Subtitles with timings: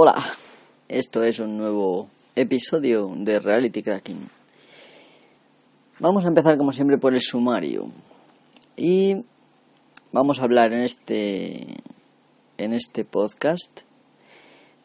[0.00, 0.14] Hola,
[0.86, 4.28] esto es un nuevo episodio de Reality Cracking.
[5.98, 7.90] Vamos a empezar como siempre por el sumario
[8.76, 9.16] y
[10.12, 11.82] vamos a hablar en este
[12.58, 13.80] en este podcast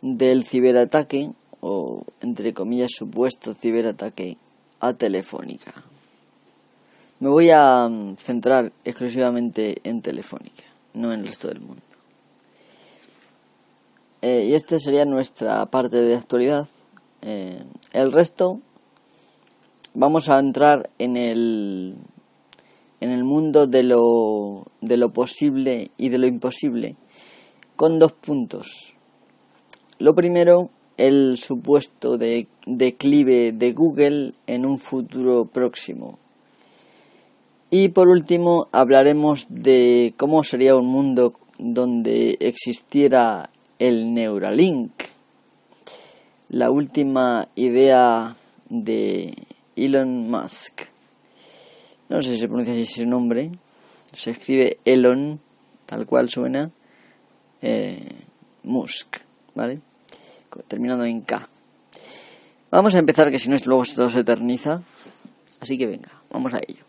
[0.01, 4.37] del ciberataque o entre comillas supuesto ciberataque
[4.79, 5.75] a Telefónica.
[7.19, 7.87] Me voy a
[8.17, 10.63] centrar exclusivamente en Telefónica,
[10.95, 11.92] no en el resto del mundo.
[14.23, 16.69] Eh, y esta sería nuestra parte de actualidad.
[17.23, 18.61] Eh, el resto
[19.93, 21.95] vamos a entrar en el
[23.01, 26.95] en el mundo de lo de lo posible y de lo imposible
[27.75, 28.95] con dos puntos.
[29.99, 36.17] Lo primero, el supuesto de declive de Google en un futuro próximo.
[37.69, 43.49] Y por último, hablaremos de cómo sería un mundo donde existiera
[43.83, 44.93] el Neuralink,
[46.47, 48.33] la última idea
[48.69, 49.33] de
[49.75, 50.83] Elon Musk.
[52.07, 53.51] No sé si se pronuncia así su nombre.
[54.13, 55.41] Se escribe Elon,
[55.85, 56.71] tal cual suena.
[57.61, 58.07] Eh,
[58.63, 59.17] Musk,
[59.53, 59.81] ¿vale?
[60.69, 61.45] Terminando en K.
[62.71, 64.81] Vamos a empezar, que si no, luego todo se eterniza.
[65.59, 66.85] Así que venga, vamos a ello.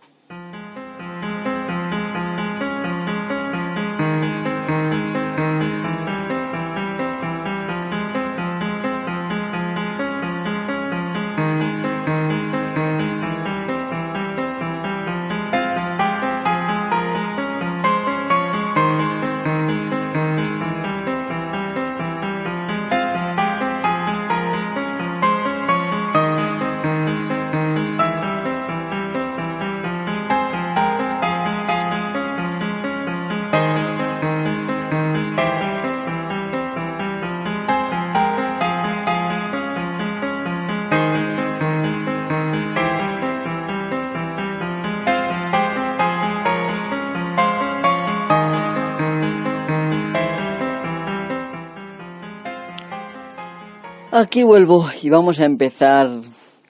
[54.17, 56.09] Aquí vuelvo y vamos a empezar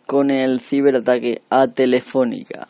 [0.07, 2.67] con el ciberataque a Telefónica.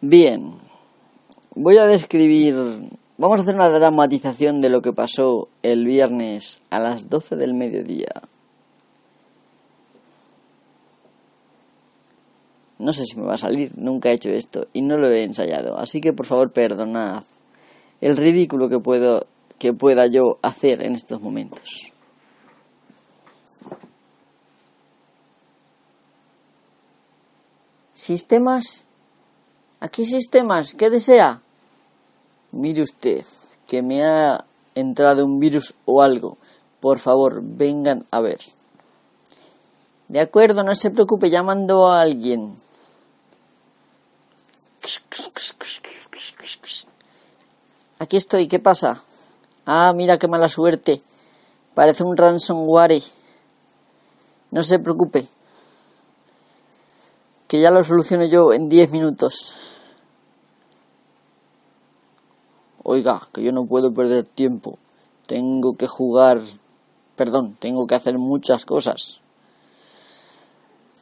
[0.00, 0.52] Bien,
[1.54, 2.56] voy a describir,
[3.18, 7.54] vamos a hacer una dramatización de lo que pasó el viernes a las 12 del
[7.54, 8.20] mediodía.
[12.80, 15.22] No sé si me va a salir, nunca he hecho esto y no lo he
[15.22, 17.22] ensayado, así que por favor perdonad
[18.00, 21.92] el ridículo que puedo que pueda yo hacer en estos momentos.
[28.06, 28.84] Sistemas.
[29.80, 30.74] Aquí sistemas.
[30.74, 31.42] ¿Qué desea?
[32.52, 33.24] Mire usted,
[33.66, 34.44] que me ha
[34.76, 36.38] entrado un virus o algo.
[36.78, 38.38] Por favor, vengan a ver.
[40.06, 42.56] De acuerdo, no se preocupe, llamando a alguien.
[47.98, 49.02] Aquí estoy, ¿qué pasa?
[49.64, 51.02] Ah, mira qué mala suerte.
[51.74, 53.02] Parece un ransomware.
[54.52, 55.26] No se preocupe,
[57.48, 59.70] que ya lo soluciono yo en 10 minutos.
[62.82, 64.78] Oiga, que yo no puedo perder tiempo.
[65.26, 66.40] Tengo que jugar.
[67.16, 69.20] Perdón, tengo que hacer muchas cosas.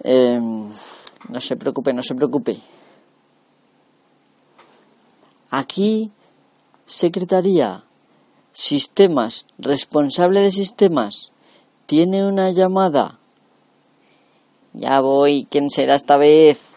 [0.03, 0.69] Em,
[1.29, 2.61] no se preocupe, no se preocupe.
[5.51, 6.11] Aquí,
[6.87, 7.85] Secretaría,
[8.55, 11.33] Sistemas, responsable de sistemas,
[11.87, 13.19] tiene una llamada.
[14.75, 16.75] Ya voy, ¿quién será esta vez?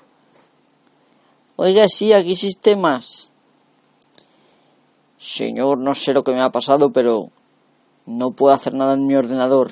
[1.55, 3.31] Oiga, sí, aquí sistemas.
[5.17, 7.31] Señor, no sé lo que me ha pasado, pero
[8.05, 9.71] no puedo hacer nada en mi ordenador.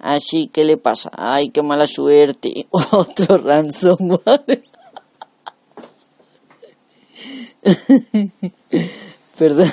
[0.00, 1.10] Así, ¿qué le pasa?
[1.16, 2.66] Ay, qué mala suerte.
[2.90, 4.64] Otro ransomware.
[9.38, 9.72] Perdón.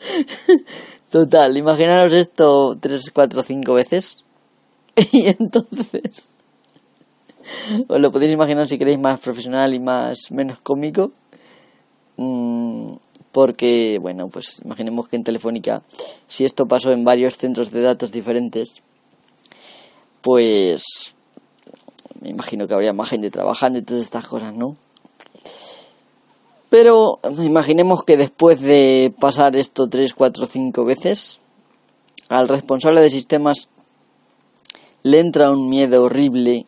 [1.10, 4.24] Total, imaginaros esto tres, cuatro, cinco veces.
[5.12, 6.30] Y entonces.
[7.88, 11.12] Os lo podéis imaginar si queréis más profesional y más menos cómico.
[12.16, 12.94] Mm,
[13.32, 15.82] porque, bueno, pues imaginemos que en Telefónica,
[16.26, 18.82] si esto pasó en varios centros de datos diferentes,
[20.20, 21.14] pues
[22.20, 24.74] me imagino que habría más gente trabajando y todas estas cosas, ¿no?
[26.70, 31.40] Pero imaginemos que después de pasar esto 3, 4, 5 veces,
[32.28, 33.68] al responsable de sistemas
[35.02, 36.66] le entra un miedo horrible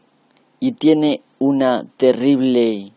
[0.61, 2.93] y tiene una terrible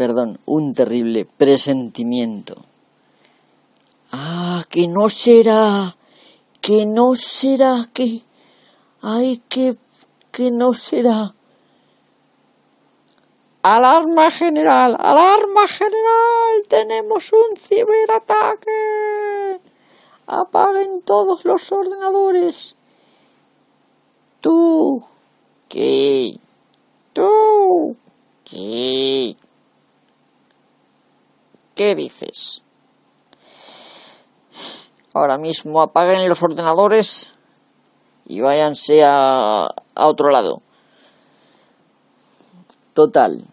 [0.00, 2.64] perdón, un terrible presentimiento.
[4.10, 5.94] Ah, que no será,
[6.62, 8.22] que no será, que,
[9.02, 9.76] ay, que,
[10.32, 11.34] que no será.
[13.62, 19.60] Alarma general, alarma general, tenemos un ciberataque.
[20.26, 22.74] Apaguen todos los ordenadores.
[24.40, 25.04] Tú,
[25.68, 26.38] ¿qué?
[27.12, 27.96] Tú,
[28.44, 29.36] ¿qué?
[31.74, 32.62] ¿Qué dices?
[35.12, 37.34] Ahora mismo apaguen los ordenadores
[38.24, 40.62] y váyanse a, a otro lado.
[42.92, 43.44] Total,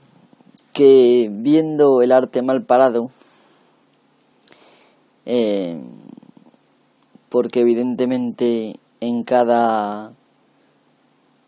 [0.73, 3.09] que viendo el arte mal parado,
[5.25, 5.79] eh,
[7.29, 10.13] porque evidentemente en cada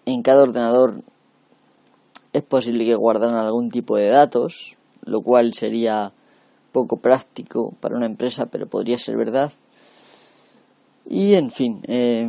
[0.05, 1.03] en cada ordenador
[2.33, 6.11] es posible que guardaran algún tipo de datos, lo cual sería
[6.71, 9.51] poco práctico para una empresa, pero podría ser verdad.
[11.07, 12.27] Y en fin, eh,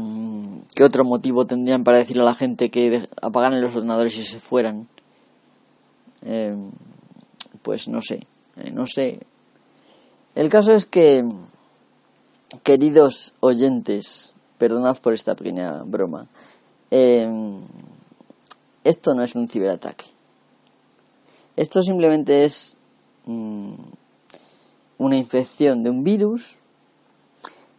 [0.75, 4.39] ¿qué otro motivo tendrían para decir a la gente que apagaran los ordenadores y se
[4.39, 4.89] fueran?
[6.23, 6.55] Eh,
[7.63, 8.27] pues no sé,
[8.57, 9.21] eh, no sé.
[10.35, 11.25] El caso es que,
[12.63, 16.27] queridos oyentes, perdonad por esta pequeña broma,
[16.91, 17.65] esto
[19.15, 20.07] no es un ciberataque.
[21.57, 22.75] Esto simplemente es
[23.27, 23.75] mm,
[24.99, 26.57] una infección de un virus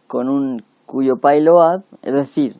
[0.06, 2.56] con un cuyo payload, es decir,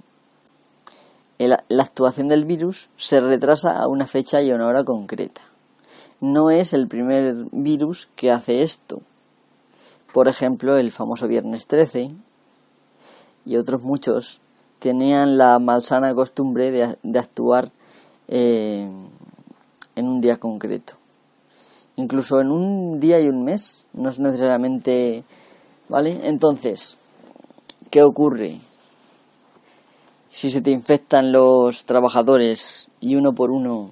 [1.38, 5.51] la actuación del virus se retrasa a una fecha y una hora concreta.
[6.22, 9.02] No es el primer virus que hace esto.
[10.14, 12.12] Por ejemplo, el famoso Viernes 13
[13.44, 14.40] y otros muchos
[14.78, 17.70] tenían la malsana costumbre de, actuar
[18.28, 18.90] eh,
[19.96, 21.02] en un día concreto
[21.96, 25.24] incluso en un día y un mes, no es necesariamente,
[25.88, 26.20] ¿vale?
[26.24, 26.96] Entonces,
[27.90, 28.60] ¿qué ocurre?
[30.30, 33.90] Si se te infectan los trabajadores y uno por uno,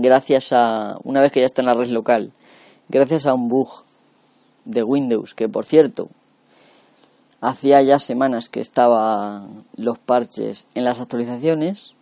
[0.00, 2.32] gracias a, una vez que ya está en la red local,
[2.88, 3.68] gracias a un bug
[4.64, 6.08] de Windows, que por cierto,
[7.40, 11.94] hacía ya semanas que estaban los parches en las actualizaciones,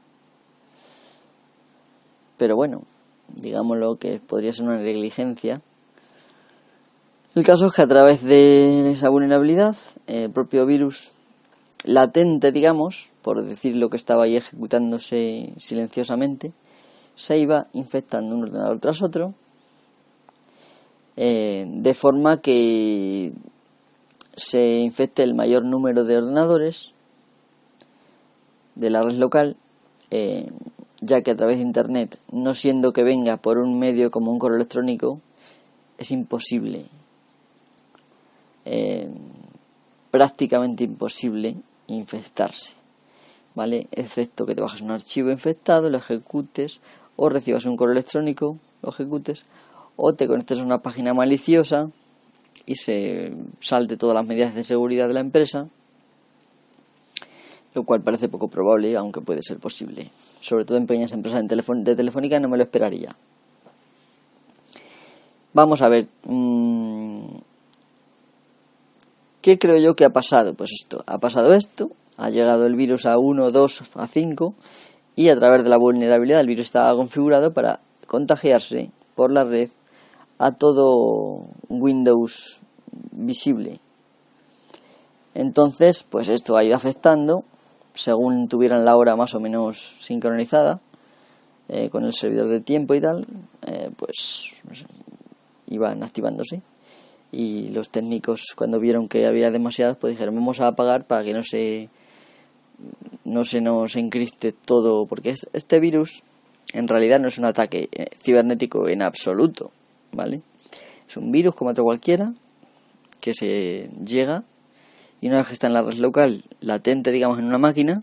[2.36, 2.82] pero bueno,
[3.28, 5.60] digámoslo que podría ser una negligencia.
[7.34, 11.12] El caso es que a través de esa vulnerabilidad, el propio virus
[11.84, 16.52] latente, digamos, por decir lo que estaba ahí ejecutándose silenciosamente,
[17.14, 19.34] se iba infectando un ordenador tras otro,
[21.16, 23.32] eh, de forma que
[24.34, 26.92] se infecte el mayor número de ordenadores
[28.74, 29.56] de la red local
[30.14, 30.50] eh,
[31.00, 34.38] ya que a través de Internet, no siendo que venga por un medio como un
[34.38, 35.20] correo electrónico,
[35.96, 36.84] es imposible,
[38.66, 39.08] eh,
[40.10, 41.56] prácticamente imposible
[41.86, 42.74] infectarse,
[43.54, 43.88] ¿vale?
[43.90, 46.80] Excepto que te bajes un archivo infectado, lo ejecutes,
[47.16, 49.44] o recibas un correo electrónico, lo ejecutes,
[49.96, 51.90] o te conectes a una página maliciosa
[52.66, 55.68] y se salte todas las medidas de seguridad de la empresa,
[57.74, 60.08] lo cual parece poco probable, aunque puede ser posible
[60.42, 63.16] sobre todo en pequeñas empresas de Telefónica, no me lo esperaría.
[65.54, 66.08] Vamos a ver.
[66.24, 67.36] Mm,
[69.40, 70.54] ¿Qué creo yo que ha pasado?
[70.54, 74.54] Pues esto, ha pasado esto, ha llegado el virus a 1, 2, a 5
[75.16, 79.70] y a través de la vulnerabilidad el virus estaba configurado para contagiarse por la red
[80.38, 82.60] a todo Windows
[83.12, 83.80] visible.
[85.34, 87.44] Entonces, pues esto ha ido afectando
[87.94, 90.80] según tuvieran la hora más o menos sincronizada
[91.68, 93.26] eh, con el servidor de tiempo y tal,
[93.66, 94.56] eh, pues
[95.68, 96.62] iban activándose.
[97.30, 101.32] Y los técnicos cuando vieron que había demasiadas, pues dijeron vamos a apagar para que
[101.32, 101.88] no se
[103.32, 106.22] no se nos encriste todo, porque este virus
[106.74, 109.72] en realidad no es un ataque eh, cibernético en absoluto,
[110.12, 110.42] ¿vale?
[111.08, 112.34] Es un virus como otro cualquiera
[113.20, 114.44] que se llega
[115.20, 118.02] y una vez que está en la red local latente, digamos, en una máquina,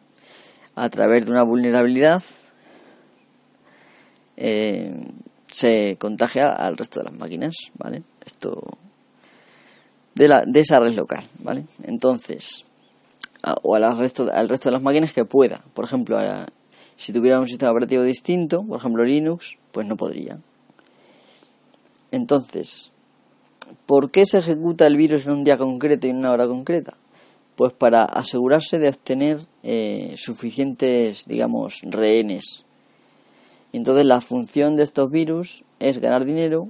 [0.75, 2.23] a través de una vulnerabilidad,
[4.37, 4.93] eh,
[5.51, 8.03] se contagia al resto de las máquinas, ¿vale?
[8.25, 8.63] Esto
[10.15, 11.65] de, la, de esa red local, ¿vale?
[11.83, 12.63] Entonces,
[13.63, 15.63] o al resto, al resto de las máquinas que pueda.
[15.73, 16.17] Por ejemplo,
[16.97, 20.39] si tuviera un sistema operativo distinto, por ejemplo Linux, pues no podría.
[22.11, 22.91] Entonces,
[23.85, 26.97] ¿por qué se ejecuta el virus en un día concreto y en una hora concreta?
[27.59, 32.63] pues para asegurarse de obtener eh, suficientes, digamos, rehenes.
[33.73, 36.69] entonces la función de estos virus es ganar dinero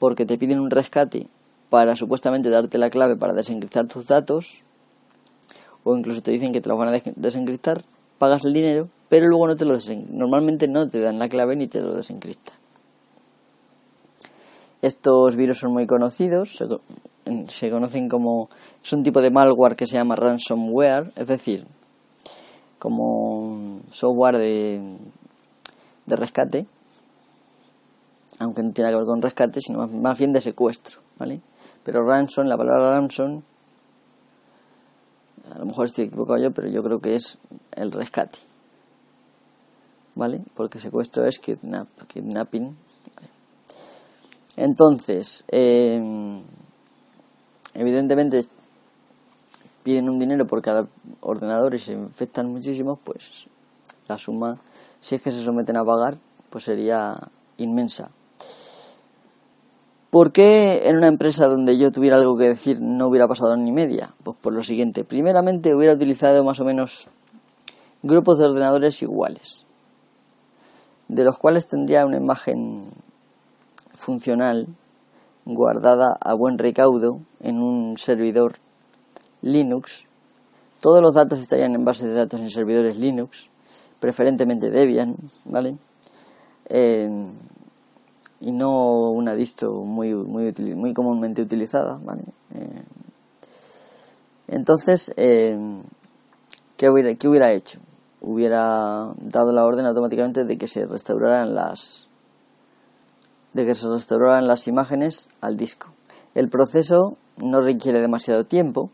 [0.00, 1.28] porque te piden un rescate
[1.70, 4.64] para supuestamente darte la clave para desencriptar tus datos,
[5.88, 7.80] o incluso te dicen que te los van a desencriptar,
[8.18, 9.78] pagas el dinero, pero luego no te lo.
[10.10, 12.56] Normalmente no te dan la clave ni te lo desencriptan.
[14.82, 16.58] Estos virus son muy conocidos,
[17.46, 18.48] se, conocen como...
[18.82, 21.64] es un tipo de malware que se llama ransomware, es decir,
[22.80, 24.80] como software de,
[26.06, 26.66] de rescate,
[28.40, 31.40] aunque no tiene que ver con rescate, sino más, más bien de secuestro, ¿vale?
[31.84, 33.42] Pero ransom, la palabra ransom,
[35.56, 37.38] a lo mejor estoy equivocado yo, pero yo creo que es
[37.72, 38.38] el rescate,
[40.14, 40.42] ¿vale?
[40.54, 42.76] Porque secuestro es kidnap, kidnapping,
[44.56, 46.42] entonces, eh,
[47.74, 48.40] evidentemente
[49.82, 50.88] piden un dinero por cada
[51.20, 53.46] ordenador y se infectan muchísimos, pues
[54.08, 54.58] la suma,
[55.00, 56.18] si es que se someten a pagar,
[56.50, 57.16] pues sería
[57.56, 58.10] inmensa.
[60.16, 63.70] ¿Por qué en una empresa donde yo tuviera algo que decir no hubiera pasado ni
[63.70, 64.14] media?
[64.22, 65.04] Pues por lo siguiente.
[65.04, 67.08] Primeramente hubiera utilizado más o menos
[68.02, 69.66] grupos de ordenadores iguales,
[71.08, 72.84] de los cuales tendría una imagen
[73.92, 74.68] funcional
[75.44, 78.54] guardada a buen recaudo en un servidor
[79.42, 80.06] Linux.
[80.80, 83.50] Todos los datos estarían en base de datos en servidores Linux,
[84.00, 85.76] preferentemente Debian, ¿vale?
[86.70, 87.06] Eh,
[88.46, 92.22] y no una distro muy, muy, muy comúnmente utilizada, ¿vale?
[92.54, 92.84] Eh,
[94.46, 95.58] entonces, eh,
[96.76, 97.80] ¿qué, hubiera, ¿qué hubiera hecho?
[98.20, 102.08] Hubiera dado la orden automáticamente de que se restauraran las
[103.52, 105.88] de que se restauraran las imágenes al disco.
[106.36, 108.92] El proceso no requiere demasiado tiempo,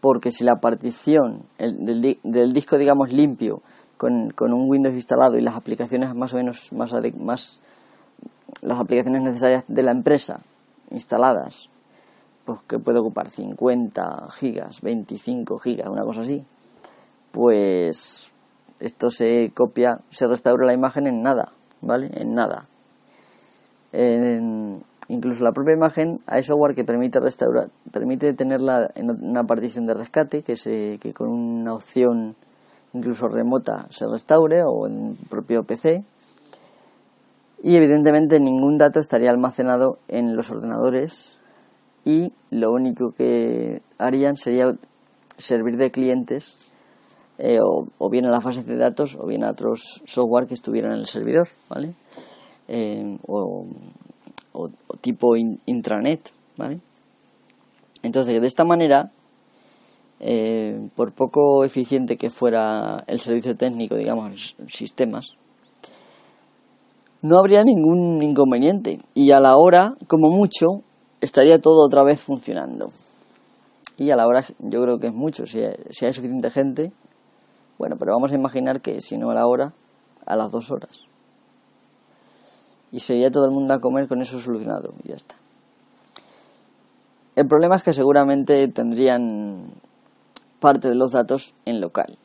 [0.00, 3.60] porque si la partición del, disco, digamos, limpio,
[4.00, 7.60] con, un Windows instalado y las aplicaciones más o menos más, más
[8.62, 10.40] las aplicaciones necesarias de la empresa
[10.90, 11.68] instaladas,
[12.46, 16.42] pues que puede ocupar 50 gigas, 25 gigas, una cosa así,
[17.30, 18.32] pues
[18.80, 21.52] esto se copia, se restaura la imagen en nada.
[21.82, 22.10] ¿vale?
[22.14, 22.64] En nada.
[25.08, 29.94] incluso la propia imagen hay software que permite restaurar, permite tenerla en una partición de
[29.94, 32.36] rescate que, se, que con una opción
[32.92, 36.04] incluso remota se restaure o en propio PC.
[37.62, 41.36] Y evidentemente ningún dato estaría almacenado en los ordenadores
[42.04, 44.74] y lo único que harían sería
[45.36, 46.70] servir de clientes
[47.38, 50.92] eh, o, bien a la fase de datos o bien a otros software que estuvieran
[50.92, 51.94] en el servidor, ¿vale?
[52.68, 53.66] Eh, o,
[55.00, 56.80] tipo intranet, ¿vale?
[58.02, 59.10] Entonces, de esta manera,
[60.20, 65.38] eh, por poco eficiente que fuera el servicio técnico, digamos, sistemas,
[67.22, 70.66] no habría ningún inconveniente y a la hora, como mucho,
[71.20, 72.88] estaría todo otra vez funcionando.
[73.96, 76.92] Y a la hora yo creo que es mucho, si hay suficiente gente,
[77.78, 79.72] bueno, pero vamos a imaginar que si no a la hora,
[80.26, 81.06] a las dos horas.
[82.92, 85.36] Y sería todo el mundo a comer con eso solucionado y ya está.
[87.36, 89.72] El problema es que seguramente tendrían
[90.60, 92.18] parte de los datos en local.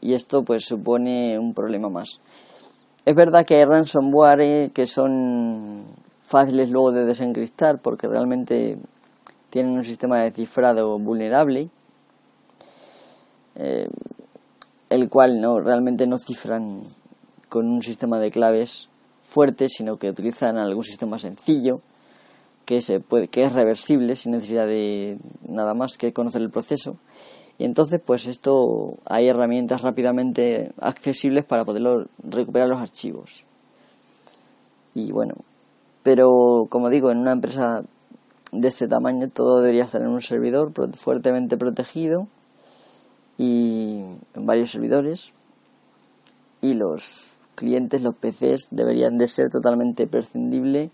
[0.00, 2.20] Y esto pues supone un problema más.
[3.04, 5.84] Es verdad que hay ransomware que son
[6.22, 8.78] fáciles luego de desencriptar porque realmente
[9.50, 11.70] tienen un sistema de cifrado vulnerable.
[13.54, 13.88] Eh,
[14.90, 16.82] el cual no realmente no cifran
[17.48, 18.88] con un sistema de claves
[19.22, 21.80] fuerte, sino que utilizan algún sistema sencillo
[22.66, 25.18] que se puede que es reversible sin necesidad de
[25.48, 26.96] nada más que conocer el proceso.
[27.58, 33.44] Y entonces, pues esto hay herramientas rápidamente accesibles para poder recuperar los archivos.
[34.94, 35.36] Y bueno,
[36.02, 37.84] pero como digo, en una empresa
[38.52, 42.28] de este tamaño todo debería estar en un servidor fuertemente protegido
[43.38, 44.02] y
[44.34, 45.32] en varios servidores
[46.60, 50.90] y los clientes, los PCs deberían de ser totalmente prescindible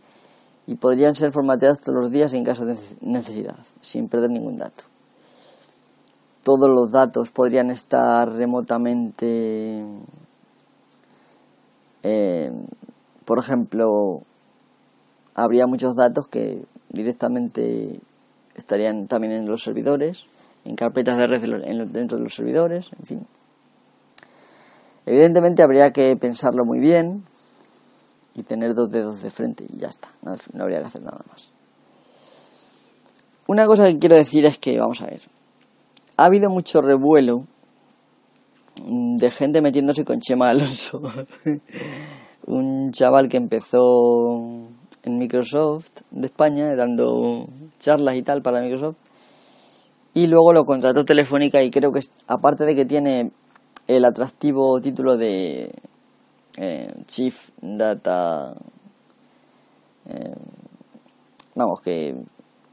[0.66, 4.84] y podrían ser formateados todos los días en caso de necesidad, sin perder ningún dato.
[6.42, 9.84] Todos los datos podrían estar remotamente,
[12.02, 12.50] eh,
[13.24, 14.22] por ejemplo,
[15.34, 18.00] habría muchos datos que directamente
[18.54, 20.26] estarían también en los servidores
[20.64, 21.42] en carpetas de red
[21.88, 23.26] dentro de los servidores, en fin.
[25.06, 27.24] Evidentemente habría que pensarlo muy bien
[28.34, 31.20] y tener dos dedos de frente y ya está, no, no habría que hacer nada
[31.30, 31.50] más.
[33.46, 35.22] Una cosa que quiero decir es que, vamos a ver,
[36.16, 37.44] ha habido mucho revuelo
[38.86, 41.00] de gente metiéndose con Chema Alonso.
[42.46, 44.68] un chaval que empezó
[45.02, 47.46] en Microsoft de España, dando
[47.78, 48.96] charlas y tal para Microsoft.
[50.14, 53.32] Y luego lo contrató Telefónica y creo que, aparte de que tiene
[53.86, 55.72] el atractivo título de
[56.56, 58.54] eh, Chief Data...
[60.06, 60.34] Eh,
[61.54, 62.16] vamos, que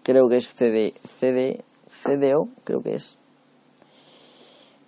[0.03, 3.17] creo que es CD, CD, CDO, creo que es.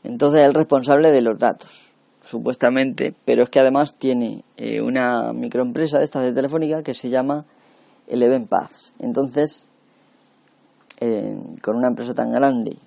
[0.04, 5.34] Entonces es el responsable de los datos, supuestamente, pero es que además tiene eh, una
[5.34, 7.46] microempresa de estas de Telefónica que se llama
[8.08, 8.94] Eleven Paths.
[9.00, 9.68] Entonces,
[11.62, 12.78] con una empresa tan grande,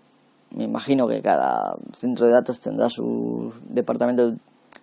[0.50, 4.34] me imagino que cada centro de datos tendrá su departamento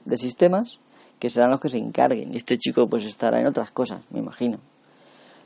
[0.06, 0.80] de sistemas
[1.22, 2.34] que serán los que se encarguen.
[2.34, 4.58] Y este chico pues estará en otras cosas, me imagino.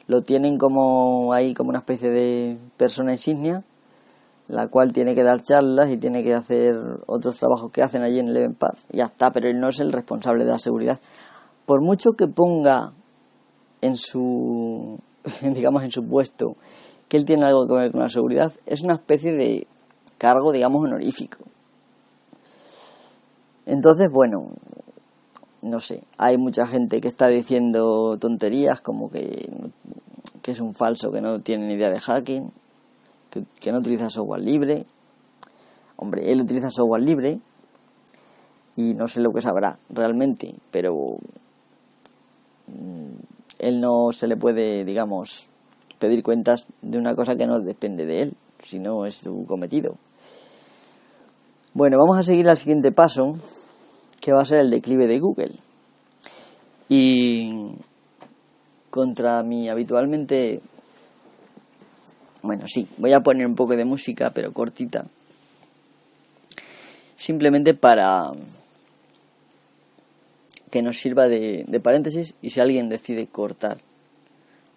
[0.08, 3.62] Lo tienen como ahí como una especie de persona insignia,
[4.48, 6.78] la cual tiene que dar charlas y tiene que hacer
[7.08, 8.78] otros trabajos que hacen allí en el Event Path.
[8.94, 10.98] Ya está, pero él no es el responsable de la seguridad.
[11.66, 12.94] Por mucho que ponga
[13.82, 14.98] en su
[15.42, 16.56] digamos en su puesto
[17.10, 19.68] que él tiene algo que ver con la seguridad, es una especie de
[20.18, 21.40] cargo, digamos, honorífico.
[23.66, 24.54] Entonces, bueno,
[25.66, 29.50] no sé, hay mucha gente que está diciendo tonterías como que,
[30.44, 32.52] que es un falso, que no tiene ni idea de hacking,
[33.32, 34.86] que, que no utiliza software libre.
[35.98, 37.40] Hombre, él utiliza software libre
[38.76, 41.18] y no sé lo que sabrá realmente, pero
[42.68, 43.16] mm,
[43.58, 45.48] él no se le puede, digamos,
[45.98, 49.96] pedir cuentas de una cosa que no depende de él, si no es su cometido.
[51.74, 53.34] Bueno, vamos a seguir al siguiente paso,
[54.26, 55.52] que va a ser el declive de Google.
[56.90, 57.76] Y
[58.90, 60.62] contra mi habitualmente...
[62.42, 65.06] Bueno, sí, voy a poner un poco de música, pero cortita.
[67.16, 68.32] Simplemente para
[70.72, 73.78] que nos sirva de, de paréntesis y si alguien decide cortar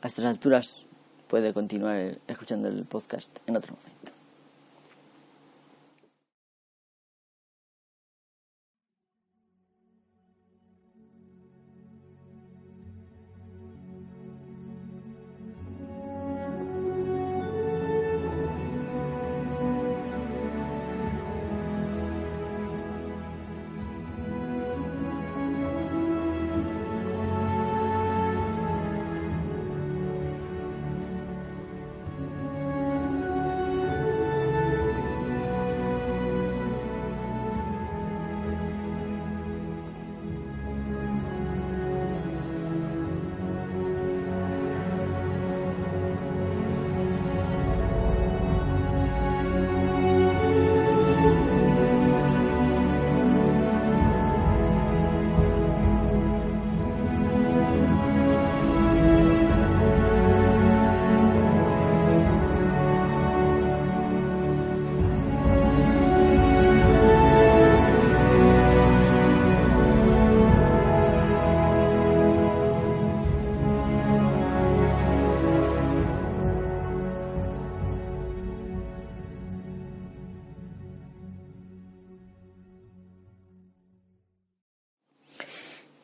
[0.03, 0.85] a estas alturas
[1.27, 4.18] puede continuar escuchando el podcast en otro momento.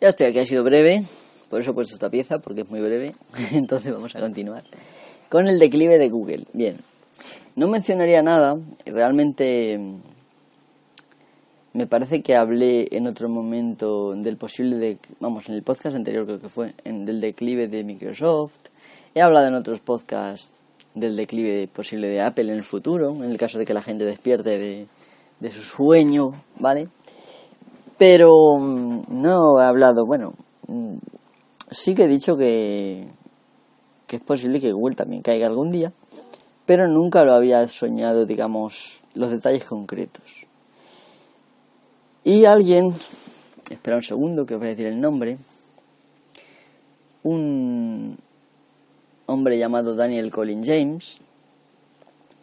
[0.04, 1.02] Ya estoy aquí, ha sido breve,
[1.48, 3.14] por eso he puesto esta pieza, porque es muy breve.
[3.52, 4.62] Entonces vamos a continuar.
[5.30, 6.44] Con el declive de Google.
[6.52, 6.76] Bien,
[7.56, 9.96] no mencionaría nada, realmente mm,
[11.72, 16.26] me parece que hablé en otro momento del posible, de, vamos, en el podcast anterior
[16.26, 18.60] creo que fue, en, del declive de Microsoft.
[19.14, 20.52] He hablado en otros podcasts
[20.94, 24.04] del declive posible de Apple en el futuro, en el caso de que la gente
[24.04, 24.86] despierte de,
[25.40, 26.88] de su sueño, ¿vale?
[27.98, 28.30] Pero
[28.60, 30.34] mm, no he hablado, bueno,
[30.66, 30.96] mm,
[31.70, 33.06] sí que he dicho que,
[34.06, 35.92] que es posible que Google también caiga algún día,
[36.66, 40.46] pero nunca lo había soñado, digamos, los detalles concretos.
[42.24, 42.88] Y alguien,
[43.70, 45.36] espera un segundo que os voy a decir el nombre,
[47.22, 48.16] un
[49.26, 51.20] hombre llamado Daniel Colin James,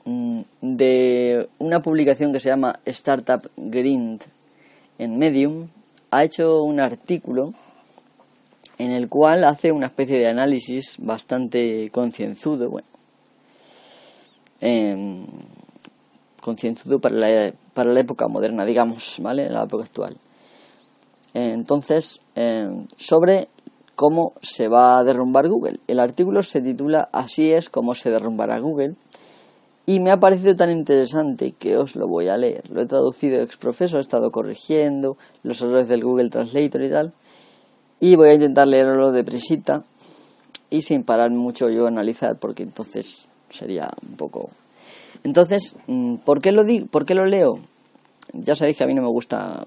[0.05, 4.21] mm, de una publicación que se llama Startup Grind
[5.01, 5.67] en Medium,
[6.11, 7.55] ha hecho un artículo
[8.77, 12.87] en el cual hace una especie de análisis bastante concienzudo, bueno,
[14.61, 15.25] eh,
[16.39, 19.49] concienzudo para la, para la época moderna, digamos, ¿vale?
[19.49, 20.17] La época actual.
[21.33, 23.47] entonces, em, sobre
[23.95, 25.79] cómo se va a derrumbar Google.
[25.87, 28.93] El artículo se titula Así es como se derrumbará Google
[29.85, 32.69] y me ha parecido tan interesante que os lo voy a leer.
[32.69, 37.13] Lo he traducido ex profeso, he estado corrigiendo los errores del Google Translator y tal.
[37.99, 39.83] Y voy a intentar leerlo de presita
[40.69, 44.49] y sin parar mucho yo a analizar, porque entonces sería un poco...
[45.23, 46.87] Entonces, mm, ¿por qué lo, digo?
[46.87, 47.59] ¿por qué lo leo?
[48.33, 49.63] Ya sabéis que a mí no me gusta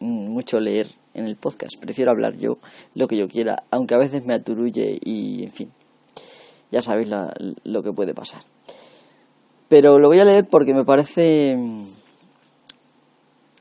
[0.00, 2.58] mm, mucho leer en el podcast, prefiero hablar yo
[2.94, 5.70] lo que yo quiera, aunque a veces me aturulle y, en fin,
[6.70, 7.08] ya sabéis
[7.64, 8.42] lo que puede pasar.
[9.68, 11.84] Pero lo voy a leer porque me parece mm,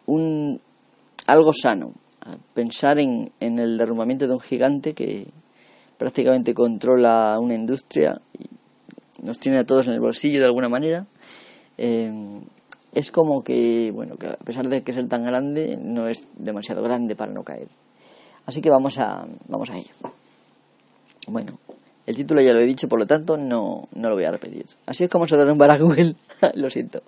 [0.07, 0.61] un,
[1.27, 1.93] algo sano,
[2.53, 5.27] pensar en, en el derrumbamiento de un gigante que
[5.97, 8.49] prácticamente controla una industria y
[9.23, 11.05] nos tiene a todos en el bolsillo de alguna manera.
[11.77, 12.41] Eh,
[12.93, 16.83] es como que, bueno, que a pesar de que ser tan grande, no es demasiado
[16.83, 17.67] grande para no caer.
[18.45, 19.93] Así que vamos a, vamos a ello.
[21.27, 21.57] Bueno,
[22.05, 24.65] el título ya lo he dicho, por lo tanto no, no lo voy a repetir.
[24.85, 26.15] Así es como se derrumbará Google,
[26.55, 27.01] lo siento.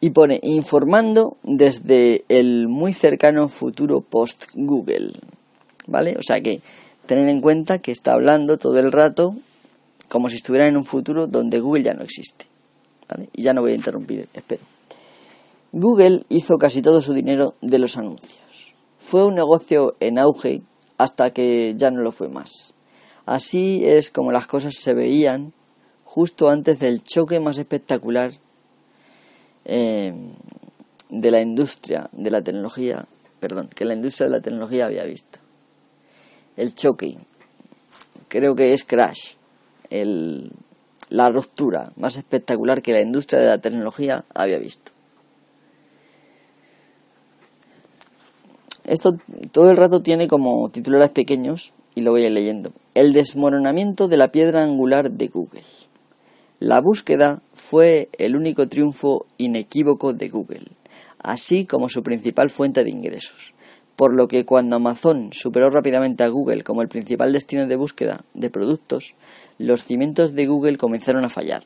[0.00, 5.14] Y pone, informando desde el muy cercano futuro post-Google.
[5.86, 6.16] ¿Vale?
[6.18, 6.60] O sea que
[7.06, 9.36] tener en cuenta que está hablando todo el rato
[10.08, 12.46] como si estuviera en un futuro donde Google ya no existe.
[13.08, 13.28] ¿Vale?
[13.34, 14.62] Y ya no voy a interrumpir, espero.
[15.72, 18.74] Google hizo casi todo su dinero de los anuncios.
[18.98, 20.62] Fue un negocio en auge
[20.98, 22.74] hasta que ya no lo fue más.
[23.26, 25.52] Así es como las cosas se veían
[26.04, 28.30] justo antes del choque más espectacular
[29.64, 30.14] eh,
[31.10, 33.04] de la industria de la tecnología,
[33.40, 35.40] perdón, que la industria de la tecnología había visto.
[36.56, 37.18] El choque,
[38.28, 39.34] creo que es crash,
[39.90, 44.92] la ruptura más espectacular que la industria de la tecnología había visto.
[48.84, 49.18] Esto
[49.50, 52.72] todo el rato tiene como titulares pequeños y lo voy a ir leyendo.
[52.94, 55.64] El desmoronamiento de la piedra angular de Google.
[56.60, 60.66] La búsqueda fue el único triunfo inequívoco de Google,
[61.18, 63.54] así como su principal fuente de ingresos,
[63.96, 68.24] por lo que cuando Amazon superó rápidamente a Google como el principal destino de búsqueda
[68.34, 69.14] de productos,
[69.58, 71.64] los cimientos de Google comenzaron a fallar.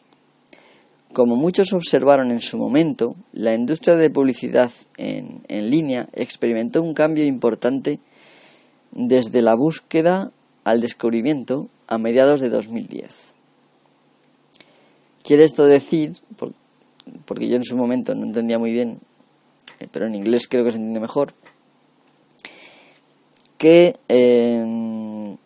[1.13, 6.95] Como muchos observaron en su momento, la industria de publicidad en, en línea experimentó un
[6.95, 7.99] cambio importante
[8.93, 10.33] desde la búsqueda
[10.65, 13.33] al descubrimiento a mediados de 2010.
[15.23, 16.15] Quiere esto decir,
[17.25, 19.01] porque yo en su momento no entendía muy bien,
[19.79, 21.35] eh, pero en inglés creo que se entiende mejor,
[23.59, 25.37] que, eh,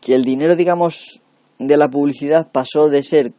[0.00, 1.20] que el dinero, digamos,
[1.58, 3.32] de la publicidad pasó de ser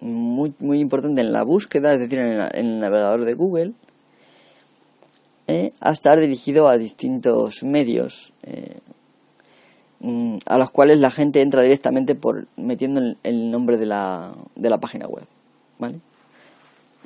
[0.00, 3.72] muy, muy importante en la búsqueda, es decir, en, el navegador de Google,
[5.48, 8.32] eh, a estar dirigido a distintos medios
[10.00, 14.68] Mm, a los cuales la gente entra directamente por metiendo el, nombre de la, de
[14.68, 15.24] la página web,
[15.78, 16.00] ¿vale?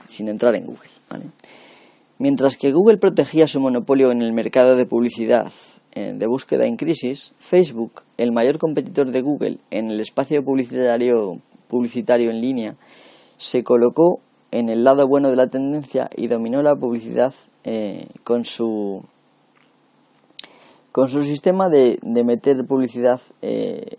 [0.06, 1.24] Sin entrar en Google, ¿vale?
[2.18, 5.52] Mientras que Google protegía su monopolio en el mercado de publicidad
[5.94, 11.38] eh, de búsqueda en crisis, Facebook, el mayor competidor de Google en el espacio publicitario,
[11.68, 12.74] publicitario en línea,
[13.38, 14.18] se colocó
[14.50, 17.32] en el lado bueno de la tendencia y dominó la publicidad
[17.64, 19.02] eh, con su
[20.92, 23.96] con su sistema de, de meter publicidad eh,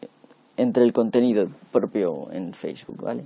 [0.58, 3.26] entre el contenido propio en Facebook, ¿vale?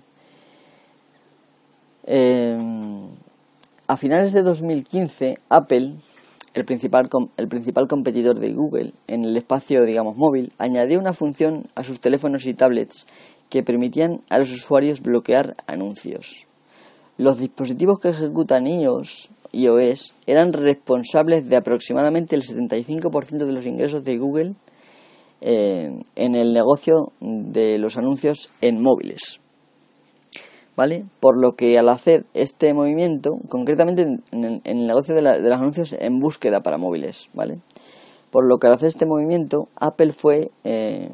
[2.03, 3.09] Em,
[3.87, 5.95] a finales de 2015, Apple,
[6.53, 11.65] el principal, el principal competidor de Google en el espacio, digamos, móvil, añadió una función
[11.73, 13.07] a sus teléfonos y tablets
[13.49, 16.47] que permitían a los usuarios bloquear anuncios.
[17.17, 24.03] Los dispositivos que ejecutan iOS iOS eran responsables de aproximadamente el 75% de los ingresos
[24.03, 24.53] de Google
[25.41, 29.39] eh, en el negocio de los anuncios en móviles.
[30.75, 31.05] ¿Vale?
[31.21, 36.19] Por lo que al hacer este movimiento, concretamente en, el negocio de, los anuncios en
[36.19, 37.59] búsqueda para móviles, ¿vale?
[38.29, 41.09] Por lo que al hacer este movimiento, Apple fue eh,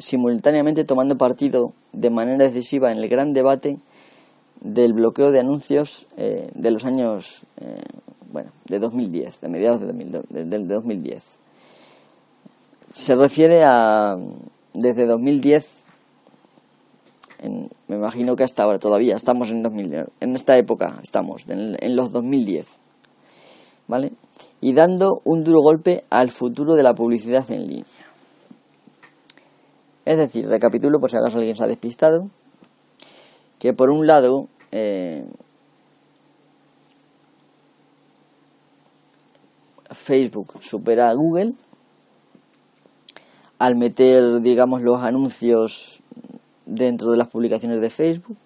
[0.00, 3.78] simultáneamente tomando partido de manera decisiva en el gran debate
[4.60, 7.80] del bloqueo de anuncios eh, de los años, eh,
[8.30, 11.38] bueno, de 2010, de mediados de, de, 2010.
[12.94, 14.16] Se refiere a,
[14.74, 15.70] desde 2010,
[17.88, 21.96] me imagino que hasta ahora todavía, estamos en 2010, en esta época estamos, en, en
[21.96, 22.66] los 2010,
[23.88, 24.12] ¿vale?
[24.60, 27.84] Y dando un duro golpe al futuro de la publicidad en línea.
[30.04, 32.28] Es decir, recapitulo por si acaso alguien se ha despistado,
[33.60, 35.24] que por un lado eh,
[39.90, 41.52] Facebook supera a Google
[43.58, 46.02] al meter, digamos, los anuncios
[46.64, 48.38] dentro de las publicaciones de Facebook.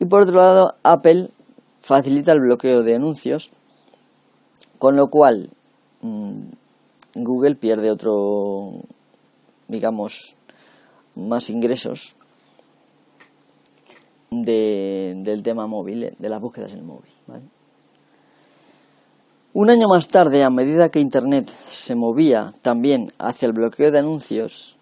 [0.00, 1.30] Y por otro lado, Apple
[1.80, 3.52] facilita el bloqueo de anuncios,
[4.78, 5.50] con lo cual
[6.00, 6.40] mm,
[7.14, 8.82] Google pierde otro,
[9.68, 10.36] digamos,
[11.14, 12.16] más ingresos
[14.30, 17.10] del tema móvil, eh, de las búsquedas en el móvil.
[19.54, 23.98] Un año más tarde, a medida que Internet se movía también hacia el bloqueo de
[23.98, 24.76] anuncios,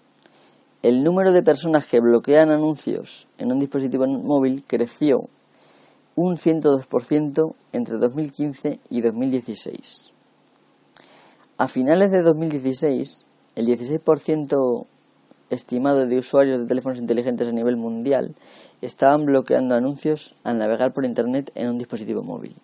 [0.83, 5.29] el número de personas que bloquean anuncios en un dispositivo móvil creció
[6.15, 10.13] un 102% entre 2015 y 2016.
[11.59, 14.87] A finales de 2016, el 16%
[15.51, 18.35] estimado de usuarios de teléfonos inteligentes a nivel mundial
[18.83, 22.55] estaban bloqueando anuncios al navegar por Internet en un dispositivo móvil.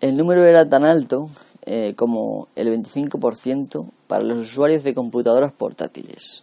[0.00, 1.28] El número era tan alto
[1.64, 6.42] eh, como el 25% para los usuarios de computadoras portátiles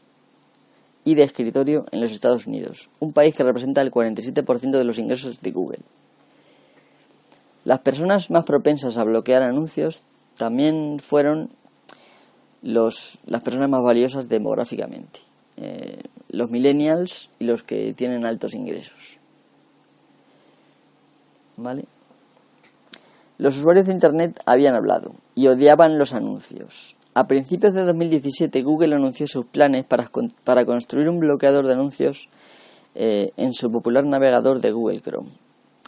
[1.04, 4.98] y de escritorio en los Estados Unidos, un país que representa el 47% de los
[4.98, 5.80] ingresos de Google.
[7.66, 10.04] Las personas más propensas a bloquear anuncios
[10.38, 11.50] también fueron
[12.62, 15.20] las personas más valiosas demográficamente,
[15.62, 19.20] eh, los millennials y los que tienen altos ingresos.
[21.58, 21.84] ¿Vale?
[23.38, 26.96] Los usuarios de Internet habían hablado y odiaban los anuncios.
[27.14, 30.10] A principios de 2017 Google anunció sus planes para,
[30.46, 32.30] para construir un bloqueador de anuncios
[32.96, 35.30] eh, en su popular navegador de Google Chrome.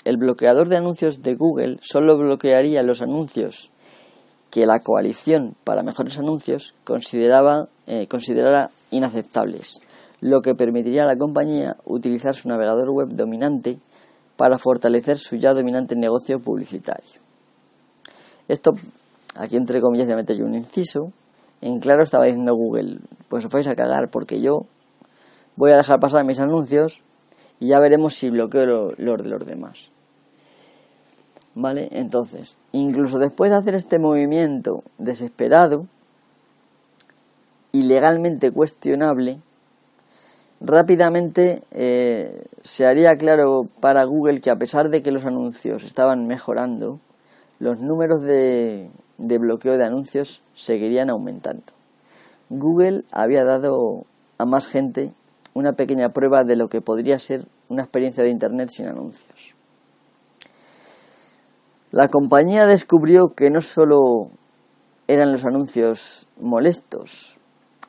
[0.03, 3.71] El bloqueador de anuncios de Google solo bloquearía los anuncios
[4.51, 9.79] que la coalición para mejores anuncios consideraba, eh, considerara inaceptables,
[10.19, 13.79] lo que permitiría a la compañía utilizar su navegador web dominante
[14.35, 17.21] para fortalecer su ya dominante negocio publicitario.
[18.47, 18.71] Esto,
[19.37, 21.11] aquí entre comillas, ya meto un inciso.
[21.61, 24.65] En claro estaba diciendo Google, pues os vais a cagar porque yo
[25.55, 27.01] voy a dejar pasar mis anuncios
[27.59, 29.90] y ya veremos si bloqueo los de los demás.
[31.53, 31.89] ¿Vale?
[31.91, 35.85] Entonces, incluso después de hacer este movimiento desesperado
[37.73, 39.39] y legalmente cuestionable,
[40.61, 46.25] rápidamente eh, se haría claro para Google que a pesar de que los anuncios estaban
[46.25, 46.99] mejorando,
[47.59, 51.63] los números de, de bloqueo de anuncios seguirían aumentando.
[52.49, 54.05] Google había dado
[54.37, 55.11] a más gente
[55.53, 59.55] una pequeña prueba de lo que podría ser una experiencia de Internet sin anuncios.
[61.91, 64.29] La compañía descubrió que no solo
[65.07, 67.37] eran los anuncios molestos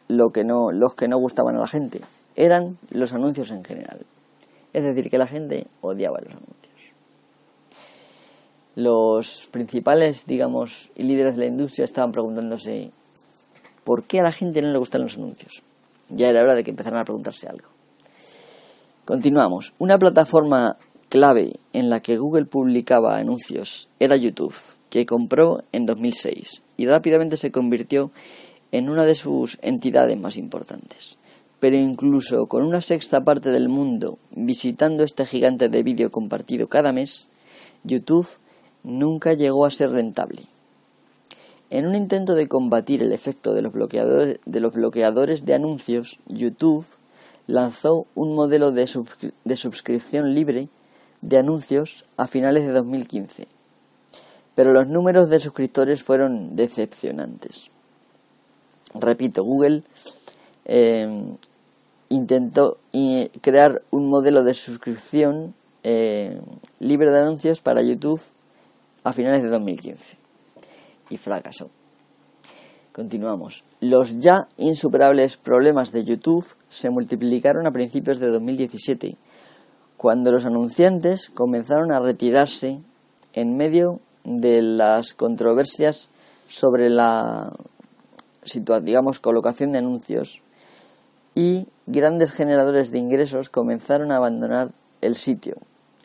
[0.08, 2.00] lo que no, los que no gustaban a la gente,
[2.34, 4.04] eran los anuncios en general.
[4.72, 6.72] Es decir, que la gente odiaba los anuncios.
[8.74, 12.90] Los principales, digamos, líderes de la industria estaban preguntándose
[13.84, 15.62] por qué a la gente no le gustan los anuncios.
[16.08, 17.68] Ya era hora de que empezaran a preguntarse algo.
[19.04, 19.74] Continuamos.
[19.78, 20.76] Una plataforma
[21.12, 24.54] clave en la que Google publicaba anuncios era YouTube,
[24.88, 28.10] que compró en 2006 y rápidamente se convirtió
[28.70, 31.18] en una de sus entidades más importantes.
[31.60, 36.92] Pero incluso con una sexta parte del mundo visitando este gigante de vídeo compartido cada
[36.92, 37.28] mes,
[37.84, 38.28] YouTube
[38.82, 40.44] nunca llegó a ser rentable.
[41.68, 46.86] En un intento de combatir el efecto de los bloqueadores de, anuncios, YouTube
[47.46, 48.88] lanzó un modelo de,
[49.44, 50.70] de suscripción libre
[51.22, 53.46] de anuncios a finales de 2015,
[54.54, 57.70] pero los números de suscriptores fueron decepcionantes.
[58.94, 59.84] Repito, Google
[60.66, 61.34] eh,
[62.10, 66.40] intentó eh, crear un modelo de suscripción eh,
[66.78, 68.20] libre de anuncios para YouTube
[69.04, 70.16] a finales de 2015
[71.10, 71.70] y fracasó.
[72.92, 73.64] Continuamos.
[73.80, 79.16] Los ya insuperables problemas de YouTube se multiplicaron a principios de 2017
[80.02, 82.80] cuando los anunciantes comenzaron a retirarse
[83.34, 86.08] en medio de las controversias
[86.48, 87.52] sobre la
[88.82, 90.42] digamos colocación de anuncios
[91.36, 95.54] y grandes generadores de ingresos comenzaron a abandonar el sitio.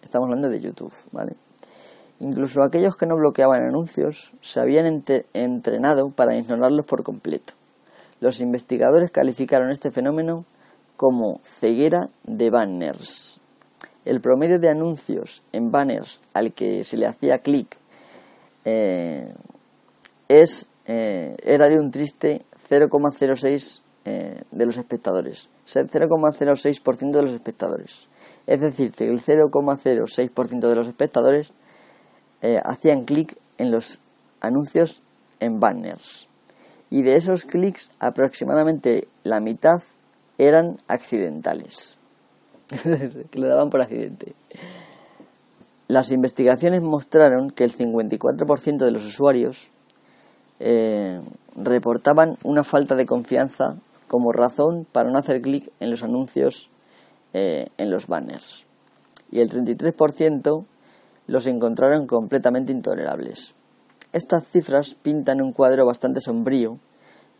[0.03, 1.35] Estamos hablando de YouTube, ¿vale?
[2.19, 7.53] Incluso aquellos que no bloqueaban anuncios se habían entrenado para ignorarlos por completo.
[8.19, 10.45] Los investigadores calificaron este fenómeno
[10.97, 13.36] como ceguera de banners
[14.07, 17.77] el promedio de anuncios en banners al que se le hacía clic
[18.63, 19.33] eh,
[20.29, 27.21] es, eh, era de un triste 0,06 eh, de los espectadores, o sea, 0,06% de
[27.21, 28.07] los espectadores.
[28.45, 31.51] Es decir, que el 0,06% de los espectadores
[32.63, 33.99] hacían clic en los
[34.39, 35.01] anuncios
[35.41, 36.27] en banners.
[36.89, 39.81] Y de esos clics, aproximadamente la mitad
[40.37, 41.96] eran accidentales.
[43.31, 44.35] que lo daban por accidente.
[45.87, 49.71] Las investigaciones mostraron que el 54% de los usuarios
[50.59, 51.21] eh,
[51.55, 53.75] reportaban una falta de confianza
[54.07, 56.69] como razón para no hacer clic en los anuncios
[57.33, 58.65] eh, en los banners.
[59.31, 60.65] Y el 33%
[61.27, 63.53] los encontraron completamente intolerables.
[64.13, 66.79] Estas cifras pintan un cuadro bastante sombrío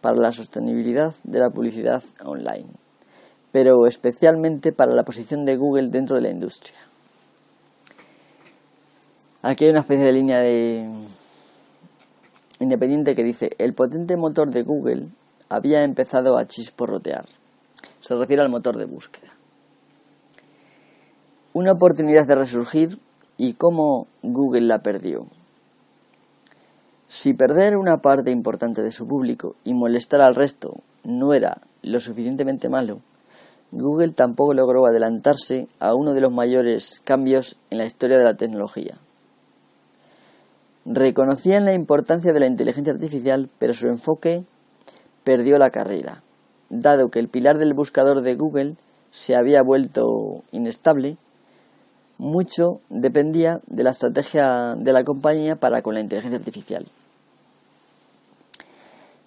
[0.02, 2.68] para la sostenibilidad de la publicidad online,
[3.58, 6.78] pero especialmente para la posición de Google dentro de la industria.
[9.42, 10.88] Aquí hay una especie de línea de
[12.60, 15.08] independiente que dice, el potente motor de Google
[15.50, 17.26] había empezado a chisporrotear.
[18.00, 19.34] Se refiere al motor de búsqueda.
[21.54, 23.00] Una oportunidad de resurgir
[23.38, 25.26] y cómo Google la perdió.
[27.08, 32.00] Si perder una parte importante de su público y molestar al resto no era lo
[32.00, 33.02] suficientemente malo,
[33.72, 38.36] Google tampoco logró adelantarse a uno de los mayores cambios en la historia de la
[38.36, 38.98] tecnología.
[40.86, 44.44] Reconocían la importancia de la inteligencia artificial, pero su enfoque
[45.26, 46.24] perdió la carrera,
[46.70, 48.76] dado que el pilar del buscador de Google
[49.12, 51.18] se había vuelto inestable,
[52.18, 56.86] mucho dependía de la estrategia de la compañía para con la inteligencia artificial.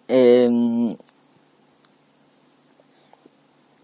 [0.08, 0.96] Em,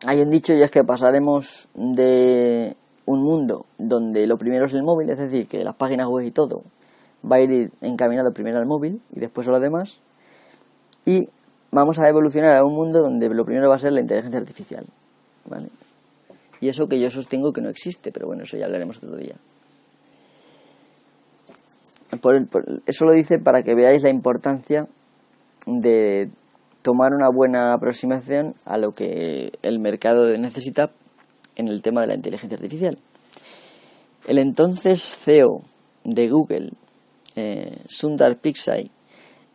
[0.05, 4.83] hay un dicho y es que pasaremos de un mundo donde lo primero es el
[4.83, 6.63] móvil, es decir, que las páginas web y todo
[7.31, 10.01] va a ir encaminado primero al móvil y después a lo demás.
[11.05, 11.29] Y
[11.71, 14.87] vamos a evolucionar a un mundo donde lo primero va a ser la inteligencia artificial.
[15.49, 15.69] ¿vale?
[16.61, 19.37] Y eso que yo sostengo que no existe, pero bueno, eso ya hablaremos otro día.
[22.87, 24.87] eso lo dice para que veáis la importancia
[25.67, 26.31] de
[26.87, 30.92] tomar una buena aproximación a lo que el mercado necesita
[31.57, 32.96] en el tema de la inteligencia artificial.
[34.29, 35.62] El entonces CEO
[36.05, 36.70] de Google,
[37.35, 38.88] eh, Sundar Pichai,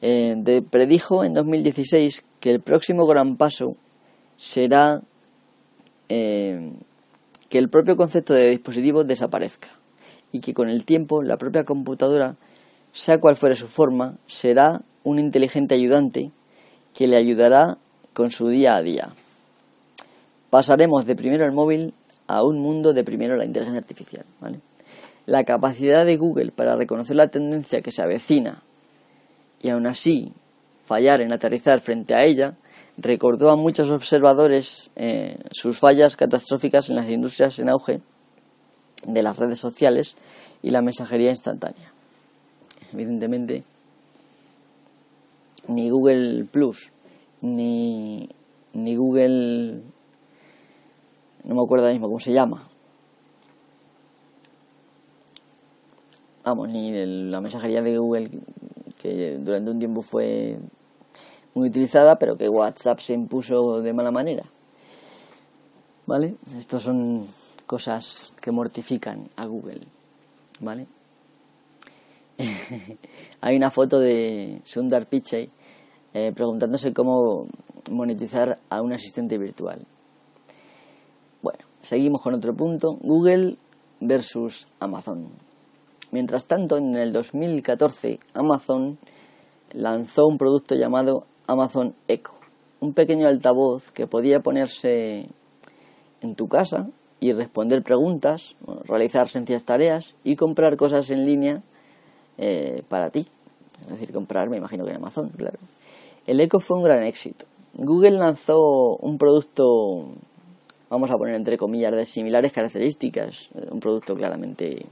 [0.01, 3.77] eh, predijo en 2016 que el próximo gran paso
[4.35, 5.01] será
[6.09, 6.73] eh,
[7.47, 9.69] que el propio concepto de dispositivo desaparezca
[10.33, 12.35] y que con el tiempo la propia computadora,
[12.91, 16.33] sea cual fuere su forma, será un inteligente ayudante
[16.93, 17.77] que le ayudará
[18.13, 19.09] con su día a día.
[20.49, 21.93] Pasaremos de primero el móvil
[22.27, 24.25] a un mundo de primero la inteligencia artificial.
[25.25, 28.63] La capacidad de Google para reconocer la tendencia que se avecina
[29.61, 30.33] y aún así
[30.85, 32.55] fallar en aterrizar frente a ella,
[32.97, 38.01] recordó a muchos observadores eh, sus fallas catastróficas en las industrias en auge
[39.05, 40.15] de las redes sociales
[40.61, 41.93] y la mensajería instantánea.
[42.93, 43.63] Evidentemente,
[45.67, 46.91] ni Google Plus,
[47.41, 48.27] ni,
[48.73, 49.83] ni Google,
[51.43, 52.67] no me acuerdo ahora mismo cómo se llama,
[56.43, 56.91] vamos, ni
[57.29, 58.29] la mensajería de Google
[59.01, 60.59] que durante un tiempo fue
[61.55, 64.43] muy utilizada, pero que WhatsApp se impuso de mala manera.
[66.05, 66.35] ¿Vale?
[66.57, 67.25] Estas son
[67.65, 69.81] cosas que mortifican a Google.
[70.59, 70.87] ¿Vale?
[73.41, 75.49] Hay una foto de Sundar Pichai
[76.13, 77.47] eh, preguntándose cómo
[77.89, 79.85] monetizar a un asistente virtual.
[81.41, 82.97] Bueno, seguimos con otro punto.
[83.01, 83.57] Google
[83.99, 85.29] versus Amazon.
[86.11, 88.97] Mientras tanto, en el 2014, Amazon
[89.71, 92.33] lanzó un producto llamado Amazon Echo,
[92.81, 95.29] un pequeño altavoz que podía ponerse
[96.19, 96.89] en tu casa
[97.21, 101.63] y responder preguntas, realizar sencillas tareas y comprar cosas en línea
[102.41, 103.27] eh, para ti.
[103.81, 105.59] Es decir, comprar, me imagino que en Amazon, claro.
[106.25, 107.45] El Echo fue un gran éxito.
[107.75, 110.09] Google lanzó un producto,
[110.89, 114.87] vamos a poner entre comillas, de similares características, un producto claramente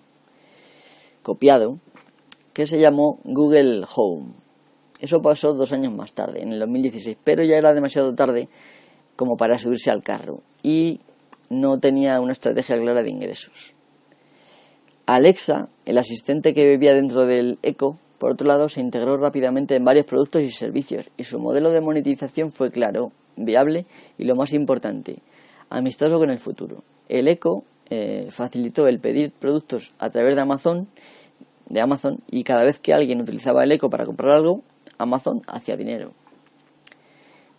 [1.24, 1.80] copiado
[2.54, 4.28] que se llamó Google Home.
[5.00, 8.48] Eso pasó dos años más tarde, en el 2016, pero ya era demasiado tarde
[9.16, 11.00] como para subirse al carro y
[11.50, 13.76] no tenía una estrategia clara de ingresos.
[15.16, 19.84] Alexa, el asistente que vivía dentro del Echo, por otro lado, se integró rápidamente en
[19.84, 23.88] varios productos y servicios y su modelo de monetización fue claro, viable
[24.20, 25.18] y lo más importante,
[25.72, 26.84] amistoso con el futuro.
[27.07, 30.88] El Echo eh, facilitó el pedir productos a través de Amazon,
[31.66, 34.62] de Amazon y cada vez que alguien utilizaba el Echo para comprar algo,
[34.99, 36.12] Amazon hacía dinero.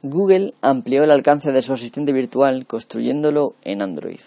[0.05, 4.21] Google amplió el alcance de su asistente virtual construyéndolo en Android.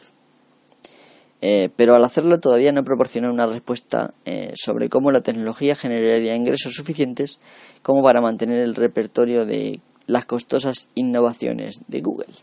[1.46, 6.38] Eh, pero al hacerlo todavía no proporcionó una respuesta eh, sobre cómo la tecnología generaría
[6.38, 7.42] ingresos suficientes
[7.82, 12.34] como para mantener el repertorio de las costosas innovaciones de Google.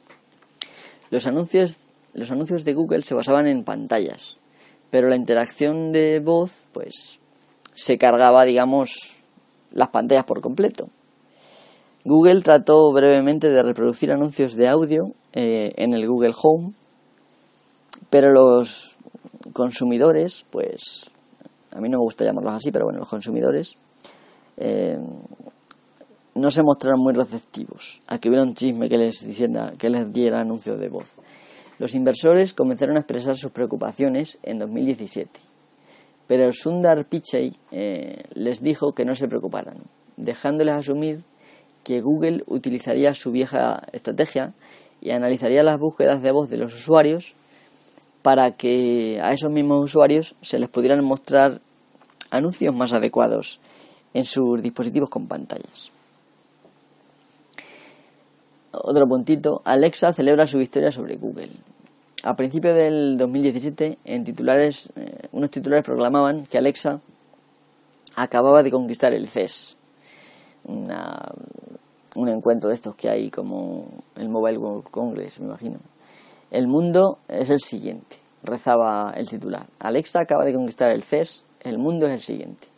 [1.09, 1.79] Los anuncios
[2.13, 4.37] los anuncios de Google se basaban en pantallas,
[4.91, 7.21] pero la interacción de voz, pues,
[7.73, 9.21] se cargaba, digamos,
[9.71, 10.89] las pantallas por completo.
[12.05, 16.75] Google trató brevemente de reproducir anuncios de audio eh, en el Google Home,
[18.11, 18.97] pero los
[19.53, 21.11] consumidores, pues,
[21.71, 23.77] a mí no me gusta llamarlos así, pero bueno, los consumidores
[24.57, 24.99] eh,
[26.35, 30.13] no se mostraron muy receptivos a que hubiera un chisme que les, dijera, que les
[30.13, 31.13] diera anuncios de voz.
[31.79, 35.41] Los inversores comenzaron a expresar sus preocupaciones en 2017,
[36.27, 39.79] pero Sundar Pichai eh, les dijo que no se preocuparan,
[40.17, 41.25] dejándoles asumir
[41.85, 44.53] que Google utilizaría su vieja estrategia
[45.01, 47.35] y analizaría las búsquedas de voz de los usuarios
[48.23, 51.61] para que a esos mismos usuarios se les pudieran mostrar
[52.31, 53.61] anuncios más adecuados
[54.15, 55.91] en sus dispositivos con pantallas.
[58.73, 61.51] Otro puntito, Alexa celebra su victoria sobre Google.
[62.23, 67.01] A principios del 2017, en titulares, eh, unos titulares proclamaban que Alexa
[68.15, 69.77] acababa de conquistar el CES,
[70.65, 75.79] un encuentro de estos que hay como el Mobile World Congress, me imagino.
[76.51, 79.67] El mundo es el siguiente, rezaba el titular.
[79.79, 82.69] Alexa acaba de conquistar el CES, el mundo es el siguiente.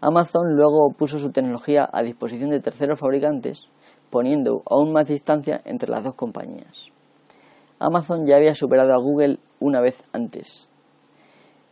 [0.00, 3.68] Amazon luego puso su tecnología a disposición de terceros fabricantes,
[4.10, 6.88] poniendo aún más distancia entre las dos compañías.
[7.80, 10.70] Amazon ya había superado a Google una vez antes,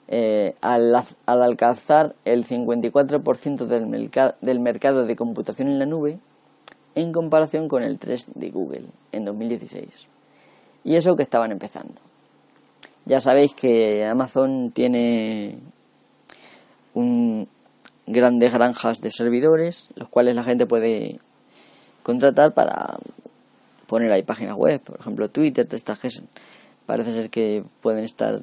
[0.09, 0.95] eh, al,
[1.27, 4.11] alcanzar el 54% del,
[4.41, 6.19] del mercado de computación en la nube
[6.95, 10.09] en comparación con el 3 de Google en 2016.
[10.85, 11.95] Y eso que estaban empezando.
[13.05, 15.59] Ya sabéis que Amazon tiene
[16.95, 17.49] un,
[18.07, 21.21] grandes granjas de servidores, los cuales la gente puede
[22.03, 22.99] contratar para
[23.87, 25.79] poner ahí páginas web, por ejemplo Twitter, que
[26.87, 28.41] parece ser que pueden estar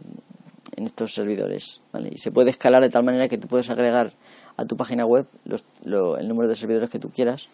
[0.76, 1.82] en estos servidores,
[2.12, 4.14] Y se puede escalar de tal manera que tú puedes agregar
[4.58, 7.48] a tu página web el número de servidores que tú quieras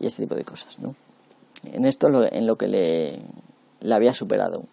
[0.00, 0.94] y ese tipo de cosas, ¿no?
[1.64, 3.20] En esto lo, en lo que le,
[3.86, 4.64] le había superado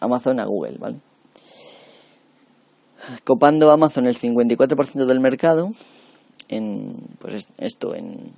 [0.00, 1.00] Amazon a Google, ¿vale?
[3.24, 5.70] Copando Amazon el 54% del mercado
[6.48, 8.32] en pues esto en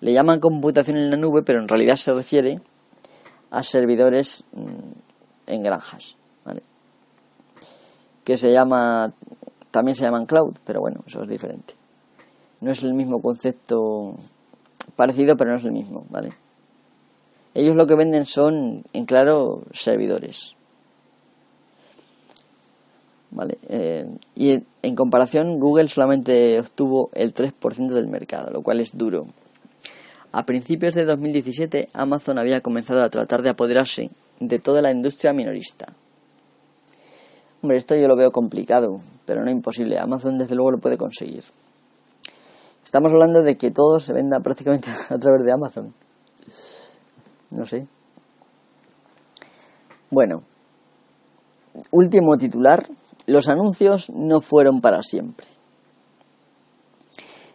[0.00, 2.56] le llaman computación en la nube, pero en realidad se refiere
[3.50, 4.92] a servidores mm,
[5.46, 6.62] en granjas, ¿vale?
[8.24, 9.12] Que se llama
[9.70, 11.74] también se llaman cloud, pero bueno, eso es diferente.
[12.60, 14.16] No es el mismo concepto
[14.96, 16.30] parecido, pero no es el mismo, ¿vale?
[17.54, 20.56] Ellos lo que venden son, en claro, servidores.
[23.30, 23.56] ¿Vale?
[23.68, 29.26] Eh, y en comparación, Google solamente obtuvo el 3% del mercado, lo cual es duro.
[30.32, 35.32] A principios de 2017, Amazon había comenzado a tratar de apoderarse de toda la industria
[35.32, 35.92] minorista.
[37.62, 39.98] Hombre, esto yo lo veo complicado, pero no imposible.
[39.98, 41.44] Amazon desde luego lo puede conseguir.
[42.82, 45.94] Estamos hablando de que todo se venda prácticamente a través de Amazon.
[47.56, 47.86] No sé.
[50.10, 50.42] Bueno,
[51.90, 52.86] último titular.
[53.26, 55.46] Los anuncios no fueron para siempre.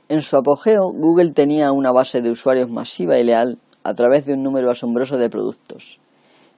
[0.10, 4.34] En su apogeo, Google tenía una base de usuarios masiva y leal a través de
[4.34, 6.00] un número asombroso de productos.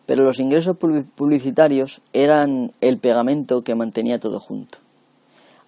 [0.05, 4.77] Pero los ingresos publicitarios eran el pegamento que mantenía todo junto.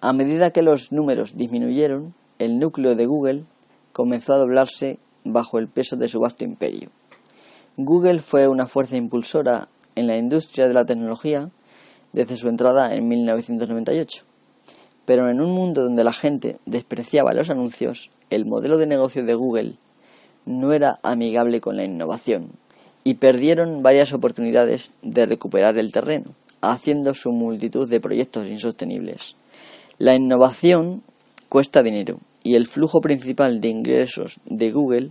[0.00, 3.44] A medida que los números disminuyeron, el núcleo de Google
[3.92, 6.90] comenzó a doblarse bajo el peso de su vasto imperio.
[7.78, 11.48] Google fue una fuerza impulsora en la industria de la tecnología
[12.12, 14.24] desde su entrada en 1998.
[15.06, 19.34] Pero en un mundo donde la gente despreciaba los anuncios, el modelo de negocio de
[19.34, 19.72] Google
[20.44, 22.50] no era amigable con la innovación
[23.04, 29.36] y perdieron varias oportunidades de recuperar el terreno, haciendo su multitud de proyectos insostenibles.
[29.96, 31.02] La innovación
[31.48, 35.10] cuesta dinero y el flujo principal de ingresos de Google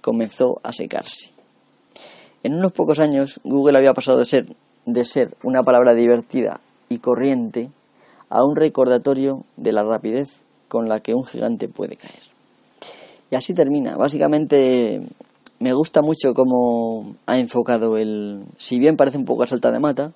[0.00, 1.39] comenzó a secarse.
[2.42, 4.46] En unos pocos años, Google había pasado de ser,
[4.86, 7.70] de ser una palabra divertida y corriente
[8.30, 12.22] a un recordatorio de la rapidez con la que un gigante puede caer.
[13.30, 13.96] Y así termina.
[13.96, 15.02] Básicamente
[15.58, 18.44] me gusta mucho cómo ha enfocado el...
[18.56, 20.12] Si bien parece un poco a salta de mata,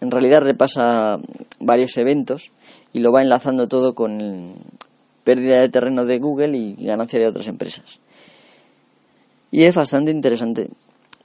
[0.00, 1.18] en realidad repasa
[1.60, 2.50] varios eventos
[2.92, 4.54] y lo va enlazando todo con
[5.24, 8.00] pérdida de terreno de Google y ganancia de otras empresas.
[9.50, 10.68] Y es bastante interesante,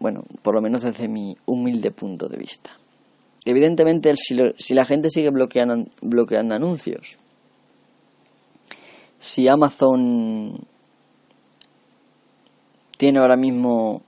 [0.03, 2.71] bueno, por lo menos desde mi humilde punto de vista.
[3.45, 7.17] Evidentemente, si, la gente sigue bloqueando, bloqueando anuncios,
[9.17, 10.59] si Amazon
[12.97, 14.01] tiene ahora mismo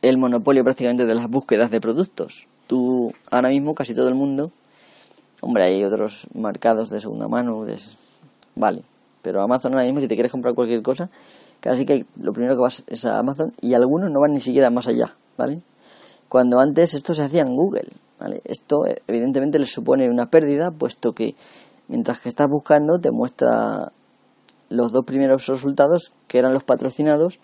[0.00, 4.52] el monopolio prácticamente de las búsquedas de productos, tú ahora mismo casi todo el mundo,
[5.42, 7.62] hombre, hay otros mercados de segunda mano,
[8.54, 8.80] vale,
[9.20, 11.10] pero Amazon ahora mismo si te quieres comprar cualquier cosa,
[11.60, 14.70] Casi que lo primero que vas es a Amazon y algunos no van ni siquiera
[14.70, 15.62] más allá, ¿vale?
[16.28, 18.40] Cuando antes esto se hacía en Google, ¿vale?
[18.44, 21.34] Esto evidentemente les supone una pérdida, puesto que
[21.88, 23.92] mientras que estás buscando te muestra
[24.68, 27.40] los dos primeros resultados que eran los patrocinados.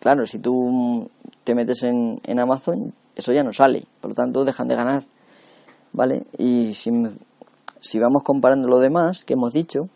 [0.00, 1.08] Claro, si tú
[1.44, 5.04] te metes en, en Amazon, eso ya no sale, por lo tanto dejan de ganar,
[5.92, 6.26] ¿vale?
[6.36, 6.90] Y si,
[7.98, 9.88] vamos comparando lo demás que hemos dicho,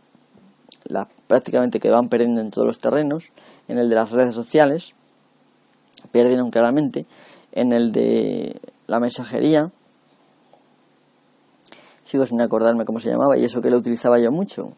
[0.85, 3.33] la, prácticamente que van perdiendo en todos los terrenos,
[3.67, 4.95] en el de las redes sociales,
[6.13, 7.07] perdieron claramente,
[7.53, 9.71] en el de la mensajería,
[12.05, 14.73] sigo sin acordarme cómo se llamaba y eso que lo utilizaba yo mucho.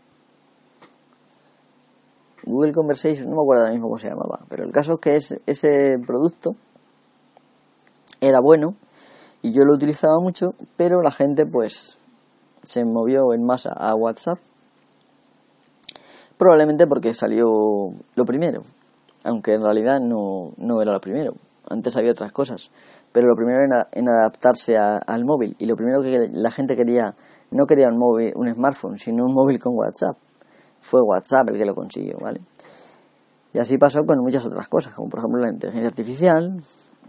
[2.45, 5.17] Google Conversation, no me acuerdo ahora mismo cómo se llamaba, pero el caso es que
[5.17, 6.57] es, ese producto
[8.21, 8.75] era bueno
[9.43, 11.99] y yo lo utilizaba mucho, pero la gente pues
[12.63, 14.39] se movió en masa a WhatsApp.
[16.37, 17.47] Probablemente porque salió
[18.15, 18.63] lo primero,
[19.25, 21.35] aunque en realidad no, no era lo primero.
[21.69, 22.71] Antes había otras cosas,
[23.13, 27.15] pero lo primero era en adaptarse al móvil y lo primero que la gente quería
[27.51, 30.17] no quería un móvil, un smartphone, sino un móvil con WhatsApp.
[30.81, 32.41] Fue WhatsApp el que lo consiguió, ¿vale?
[33.53, 36.63] Y así pasó con muchas otras cosas, como por ejemplo la inteligencia artificial,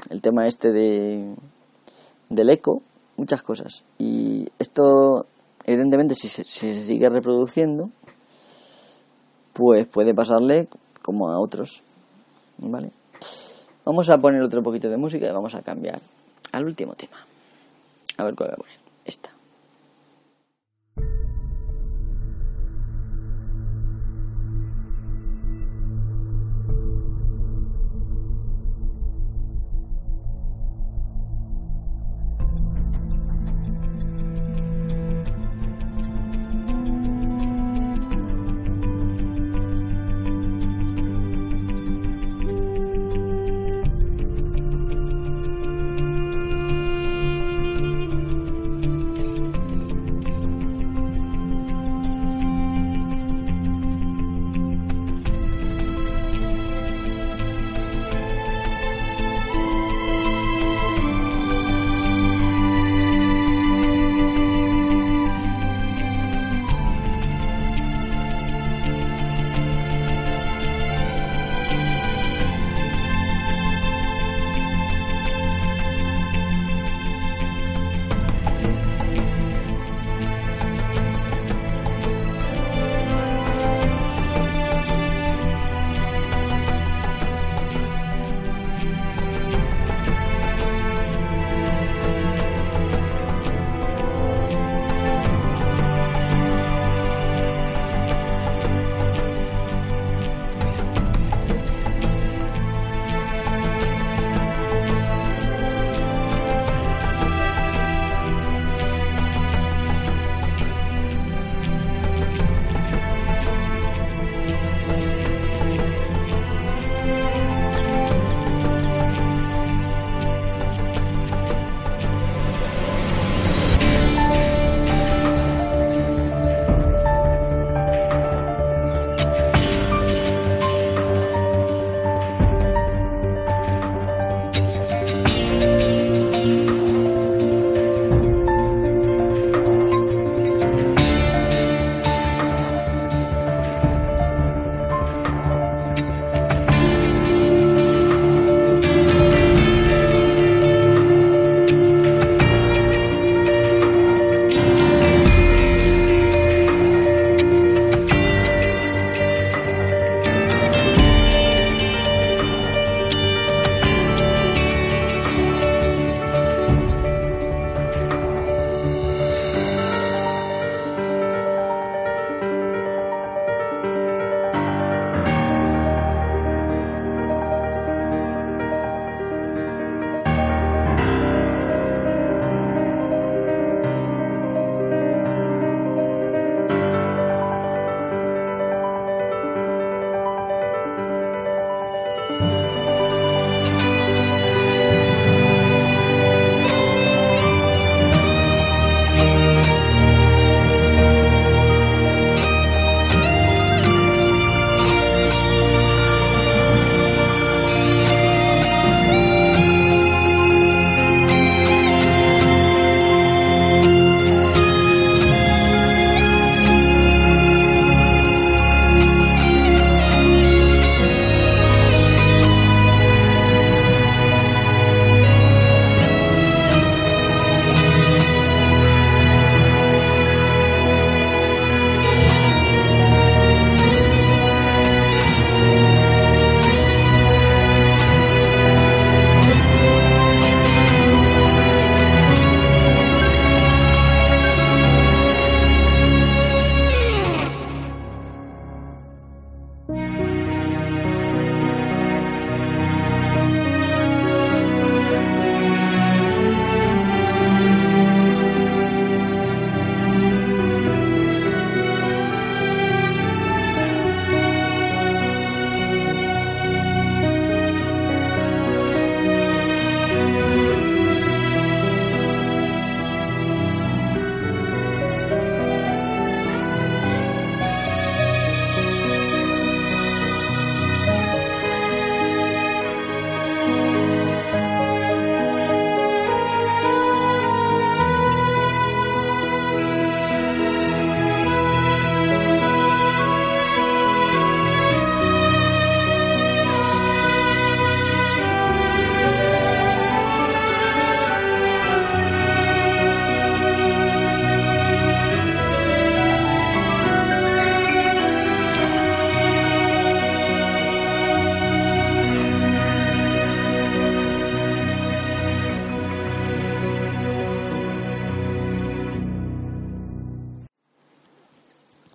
[0.10, 1.36] el tema este de
[2.30, 2.82] del eco,
[3.18, 3.86] muchas cosas.
[4.00, 5.28] Y esto,
[5.66, 6.44] evidentemente, si se
[6.74, 7.90] sigue reproduciendo,
[9.54, 10.68] pues puede pasarle
[11.04, 11.84] como a otros,
[12.62, 12.92] ¿vale?
[13.84, 16.00] Vamos a poner otro poquito de música y vamos a cambiar
[16.52, 17.18] al último tema.
[18.18, 18.76] A ver cuál voy a poner.
[19.06, 19.41] Esta.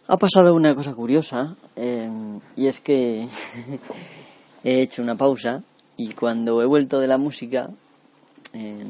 [0.08, 2.08] Ha pasado una cosa curiosa eh,
[2.54, 3.26] y es que
[4.64, 5.64] he hecho una pausa
[5.96, 7.70] y cuando he vuelto de la música
[8.52, 8.84] eh,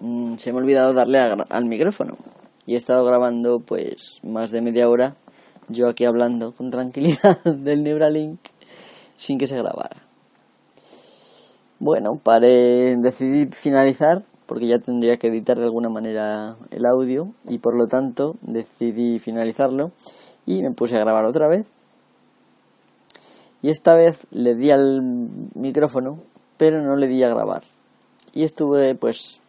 [0.00, 2.16] mm, se me ha olvidado darle al micrófono
[2.64, 5.14] y he estado grabando pues más de media hora
[5.68, 8.40] yo aquí hablando con tranquilidad del Neuralink
[9.16, 9.96] sin que se grabara.
[11.78, 17.58] Bueno, paré, decidí finalizar porque ya tendría que editar de alguna manera el audio y
[17.58, 19.92] por lo tanto decidí finalizarlo
[20.46, 21.66] y me puse a grabar otra vez.
[23.62, 25.00] Y esta vez le di al
[25.54, 26.20] micrófono,
[26.58, 27.62] pero no le di a grabar.
[28.34, 29.40] Y estuve pues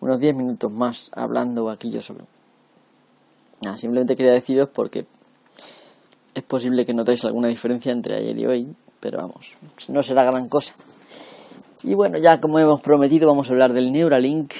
[0.00, 2.26] unos 10 minutos más hablando aquí yo solo.
[3.76, 5.06] simplemente quería deciros porque
[6.34, 9.56] es posible que notéis alguna diferencia entre ayer y hoy, pero vamos,
[9.88, 10.74] no será gran cosa.
[11.82, 14.52] Y bueno, ya como hemos prometido, vamos a hablar del Neuralink.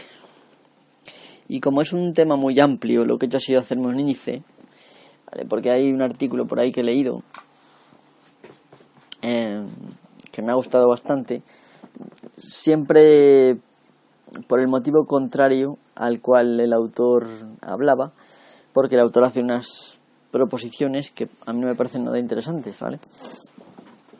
[1.48, 4.00] Y como es un tema muy amplio, lo que he hecho ha sido hacerme un
[4.00, 4.42] índice,
[5.48, 7.22] porque hay un artículo por ahí que he leído
[9.22, 9.64] eh,
[10.30, 11.42] que me ha gustado bastante,
[12.36, 13.56] siempre
[14.46, 17.26] por el motivo contrario al cual el autor
[17.60, 18.12] hablaba,
[18.72, 19.96] porque el autor hace unas
[20.30, 22.98] proposiciones que a mí no me parecen nada interesantes, ¿vale?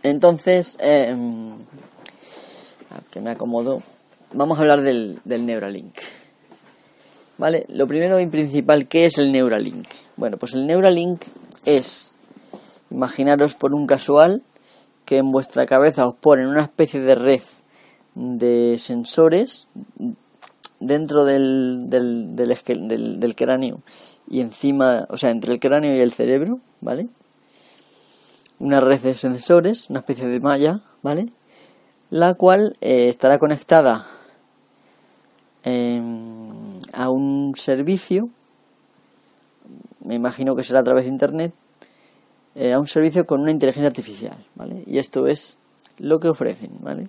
[0.03, 1.14] Entonces, eh,
[3.11, 3.82] que me acomodo,
[4.32, 5.94] vamos a hablar del, Neuralink.
[7.38, 7.66] ¿Vale?
[7.68, 9.86] Lo primero y principal, ¿qué es el Neuralink?
[10.16, 11.22] Bueno, pues el Neuralink
[11.64, 12.16] es,
[12.90, 14.42] imaginaros por un casual,
[15.05, 17.42] que en vuestra cabeza os ponen una especie de red
[18.14, 19.68] de sensores
[20.80, 23.80] dentro del, del, del, del, cráneo
[24.28, 27.09] y encima, o sea, entre el cráneo y el cerebro, ¿vale?
[28.59, 31.26] Una red de sensores, una especie de malla, ¿vale?
[32.11, 34.07] La cual eh, estará conectada
[35.64, 38.28] em, a un servicio,
[40.04, 41.52] me imagino que será a través de Internet,
[42.54, 44.82] eh, a un servicio con una inteligencia artificial, ¿vale?
[44.86, 45.59] Y esto es
[45.98, 47.09] lo que ofrecen, ¿vale?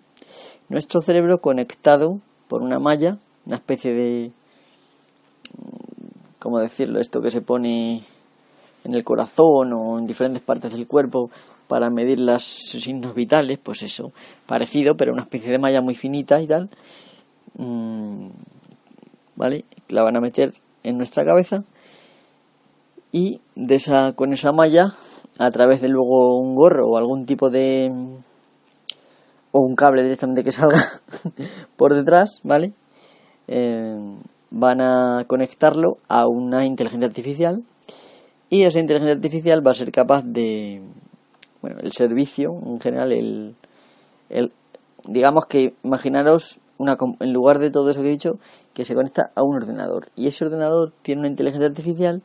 [0.69, 4.31] Nuestro cerebro conectado por una malla, una especie de,
[6.39, 6.99] ¿cómo decirlo?
[6.99, 8.01] Esto que se pone
[8.83, 11.29] en el corazón o en diferentes partes del cuerpo
[11.67, 14.11] para medir los signos vitales, pues eso,
[14.45, 16.69] parecido, pero una especie de malla muy finita y tal.
[17.57, 18.29] Mm,
[19.35, 19.65] ¿Vale?
[19.89, 20.53] La van a meter
[20.83, 21.63] en nuestra cabeza
[23.11, 24.93] y de esa, con esa malla,
[25.37, 27.91] a través de luego un gorro o algún tipo de.
[29.51, 30.79] o un cable directamente que salga
[31.77, 32.73] por detrás, ¿vale?
[33.47, 33.97] Eh,
[34.49, 37.63] van a conectarlo a una inteligencia artificial
[38.49, 40.81] y esa inteligencia artificial va a ser capaz de,
[41.81, 43.55] el servicio en general, el,
[44.29, 44.51] el
[45.05, 48.37] digamos que imaginaros una, en lugar de todo eso que he dicho,
[48.73, 50.09] que se conecta a un ordenador.
[50.15, 52.21] Y ese ordenador tiene una inteligencia artificial,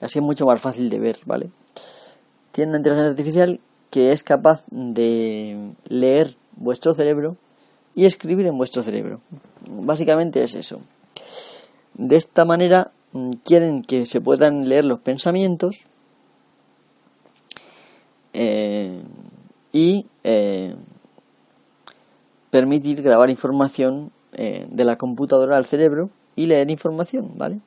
[0.00, 1.50] así es mucho más fácil de ver, ¿vale?
[2.52, 3.60] Tiene una inteligencia artificial
[3.90, 7.36] que es capaz de leer vuestro cerebro
[7.94, 9.20] y escribir en vuestro cerebro.
[9.68, 10.80] Básicamente es eso.
[11.94, 15.84] De esta manera mm, quieren que se puedan leer los pensamientos
[18.34, 19.00] eh,
[19.72, 20.74] y eh,
[22.50, 27.60] permitir grabar información eh, de la computadora al cerebro y leer información, ¿vale?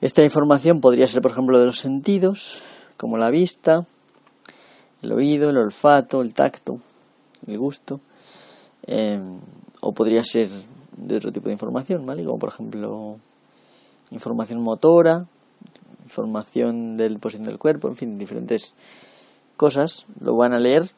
[0.00, 2.62] Esta información podría ser, por ejemplo, de los sentidos,
[2.96, 3.86] como la vista,
[5.02, 6.78] el oído, el olfato, el tacto,
[7.46, 8.00] el gusto,
[9.80, 10.48] o podría ser
[10.96, 12.24] de otro tipo de información, ¿vale?
[12.24, 13.16] Como por ejemplo
[14.10, 15.26] información motora,
[16.12, 18.74] información del posición del cuerpo, en fin, diferentes
[19.56, 20.90] cosas, lo van a leer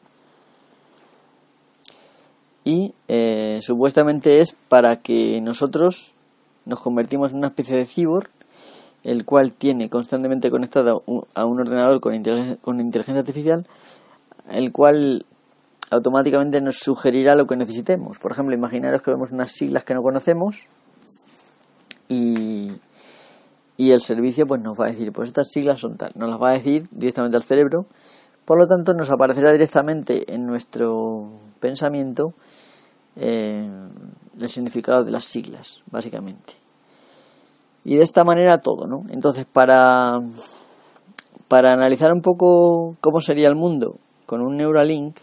[2.65, 6.13] y eh, supuestamente es para que nosotros
[6.65, 8.29] nos convertimos en una especie de cyborg
[9.03, 11.03] el cual tiene constantemente conectado
[11.35, 12.21] a un ordenador con,
[12.61, 13.65] con inteligencia artificial
[14.49, 15.25] el cual
[15.91, 18.19] automáticamente nos sugerirá lo que necesitemos.
[18.19, 20.67] Por ejemplo, imaginaros que vemos unas siglas que no conocemos
[22.09, 22.71] y,
[23.77, 26.41] y el servicio pues nos va a decir, pues estas siglas son tal, nos las
[26.41, 27.85] va a decir directamente al cerebro,
[28.45, 32.33] por lo tanto nos aparecerá directamente en nuestro pensamiento
[33.15, 33.67] eh,
[34.39, 36.53] el significado de las siglas, básicamente.
[37.83, 39.03] Y de esta manera todo, ¿no?
[39.09, 40.19] Entonces, para,
[41.47, 45.17] para analizar un poco cómo sería el mundo con un Neuralink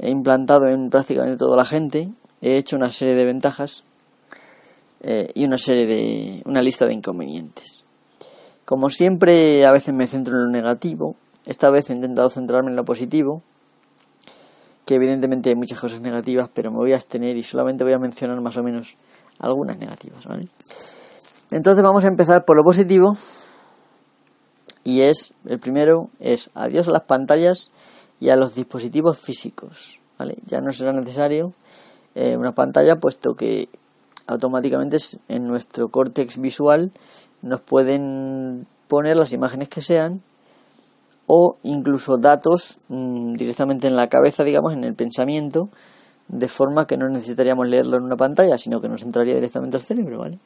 [0.00, 2.08] implantado en prácticamente toda la gente,
[2.40, 3.84] he hecho una serie de ventajas
[5.00, 7.84] eh, y una serie de una lista de inconvenientes.
[8.64, 11.16] Como siempre, a veces me centro en lo negativo.
[11.46, 13.42] Esta vez he intentado centrarme en lo positivo,
[14.84, 17.98] que evidentemente hay muchas cosas negativas, pero me voy a abstener y solamente voy a
[17.98, 18.96] mencionar más o menos
[19.38, 20.44] algunas negativas, ¿vale?
[21.50, 23.12] Entonces vamos a empezar por lo positivo
[24.84, 27.70] Y es, el primero es adiós a las pantallas
[28.20, 30.00] y a los dispositivos físicos.
[30.18, 30.36] ¿vale?
[30.46, 31.52] Ya no será necesario
[32.14, 33.68] eh, una pantalla, puesto que
[34.28, 34.98] automáticamente
[35.28, 36.92] en nuestro córtex visual
[37.42, 40.22] nos pueden poner las imágenes que sean
[41.26, 45.68] o incluso datos mm, directamente en la cabeza, digamos, en el pensamiento,
[46.28, 49.82] de forma que no necesitaríamos leerlo en una pantalla, sino que nos entraría directamente al
[49.82, 50.38] cerebro, ¿vale?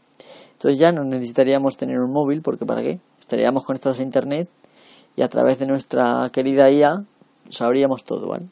[0.52, 3.00] Entonces ya no necesitaríamos tener un móvil, porque ¿para qué?
[3.20, 4.48] Estaríamos conectados a Internet
[5.16, 7.04] y a través de nuestra querida IA
[7.50, 8.46] sabríamos todo, ¿vale?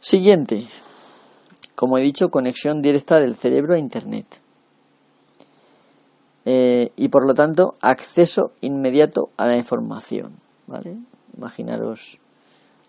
[0.00, 0.66] Siguiente.
[1.80, 4.26] Como he dicho, conexión directa del cerebro a Internet.
[6.44, 10.34] Eh, y por lo tanto, acceso inmediato a la información,
[10.66, 10.98] ¿vale?
[11.34, 12.18] Imaginaros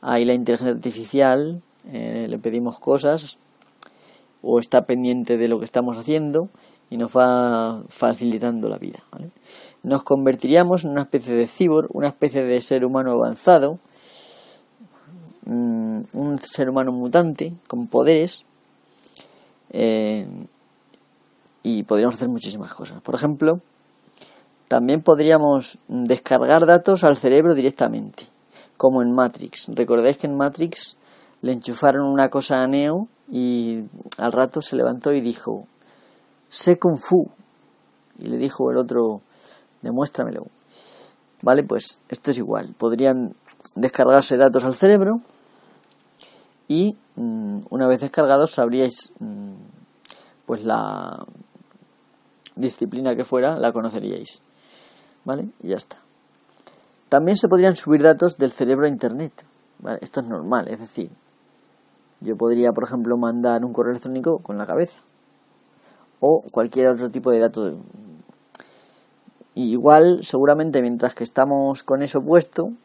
[0.02, 3.38] ahí la inteligencia artificial, eh, le pedimos cosas
[4.42, 6.50] o está pendiente de lo que estamos haciendo
[6.90, 9.00] y nos va facilitando la vida.
[9.84, 13.80] Nos convertiríamos en una especie de cibor, una especie de ser humano avanzado,
[15.46, 18.44] mm, un ser humano mutante con poderes
[19.72, 20.28] eh,
[21.64, 23.02] y podríamos hacer muchísimas cosas.
[23.02, 23.62] Por ejemplo,
[24.68, 28.24] también podríamos descargar datos al cerebro directamente,
[28.78, 29.68] como en Matrix.
[29.74, 30.98] Recordáis que en Matrix
[31.42, 33.84] le enchufaron una cosa a Neo y
[34.18, 35.68] al rato se levantó y dijo,
[36.50, 37.30] sé Kung Fu.
[38.20, 39.22] Y le dijo el otro,
[39.82, 40.48] demuéstramelo.
[41.44, 42.76] Vale, pues esto es igual.
[42.78, 43.34] Podrían
[43.76, 45.22] descargarse datos al cerebro
[46.68, 49.54] y una vez descargados sabríais mm,
[50.46, 51.26] pues la
[52.56, 54.42] disciplina que fuera, la conoceríais.
[55.24, 55.50] ¿Vale?
[55.62, 55.98] Y ya está.
[57.10, 59.34] También se podrían subir datos del cerebro a Internet.
[60.02, 61.10] Esto es normal, es decir,
[62.22, 65.00] yo podría, por ejemplo, mandar un correo electrónico con la cabeza
[66.20, 67.78] o cualquier otro tipo de dato.
[69.56, 72.76] igual, seguramente, mientras que estamos con eso puesto, mm,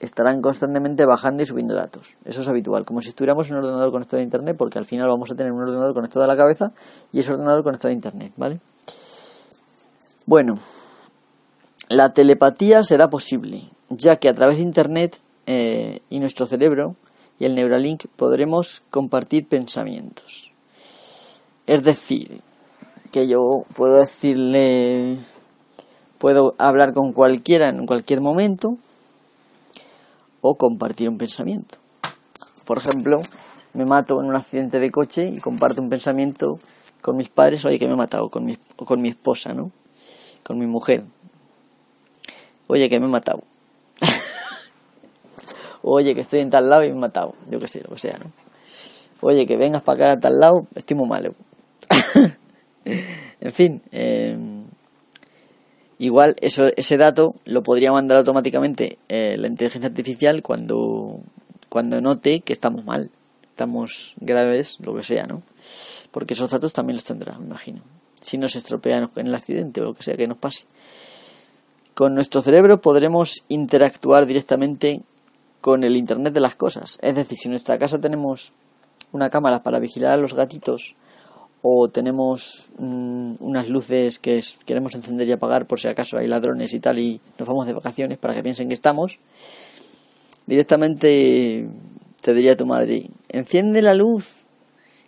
[0.00, 2.16] estarán constantemente bajando y subiendo datos.
[2.24, 5.08] Eso es habitual, como si estuviéramos en un ordenador conectado a Internet, porque al final
[5.08, 6.72] vamos a tener un ordenador conectado a la cabeza
[7.12, 8.60] y ese ordenador conectado a Internet, ¿vale?
[10.26, 10.54] Bueno,
[11.88, 16.96] la telepatía será posible, ya que a través de Internet eh, y nuestro cerebro
[17.38, 20.52] y el Neuralink podremos compartir pensamientos.
[21.66, 22.40] Es decir,
[23.12, 23.40] que yo
[23.74, 25.18] puedo decirle,
[26.18, 28.78] puedo hablar con cualquiera en cualquier momento
[30.46, 31.78] o compartir un pensamiento.
[32.66, 33.16] Por ejemplo,
[33.72, 36.58] me mato en un accidente de coche y comparto un pensamiento
[37.00, 39.70] con mis padres, oye, que me he matado, con mi, con mi esposa, ¿no?
[40.42, 41.04] Con mi mujer.
[42.66, 43.40] Oye, que me he matado.
[45.82, 47.34] Oye, que estoy en tal lado y me he matado.
[47.50, 48.30] Yo qué sé, lo que sea, ¿no?
[49.22, 51.34] Oye, que vengas para acá a tal lado, estoy muy malo.
[52.84, 54.36] en fin, eh,
[56.04, 61.20] igual eso, ese dato lo podría mandar automáticamente eh, la inteligencia artificial cuando,
[61.68, 63.10] cuando note que estamos mal,
[63.48, 65.42] estamos graves, lo que sea, ¿no?
[66.10, 67.82] Porque esos datos también los tendrá, me imagino.
[68.20, 70.64] Si nos estropean en el accidente o lo que sea que nos pase.
[71.94, 75.02] Con nuestro cerebro podremos interactuar directamente
[75.60, 76.98] con el Internet de las cosas.
[77.02, 78.52] Es decir, si en nuestra casa tenemos
[79.12, 80.96] una cámara para vigilar a los gatitos
[81.66, 86.74] o tenemos mm, unas luces que queremos encender y apagar por si acaso hay ladrones
[86.74, 89.18] y tal y nos vamos de vacaciones para que piensen que estamos,
[90.46, 91.66] directamente
[92.20, 94.44] te diría tu madre, enciende la luz,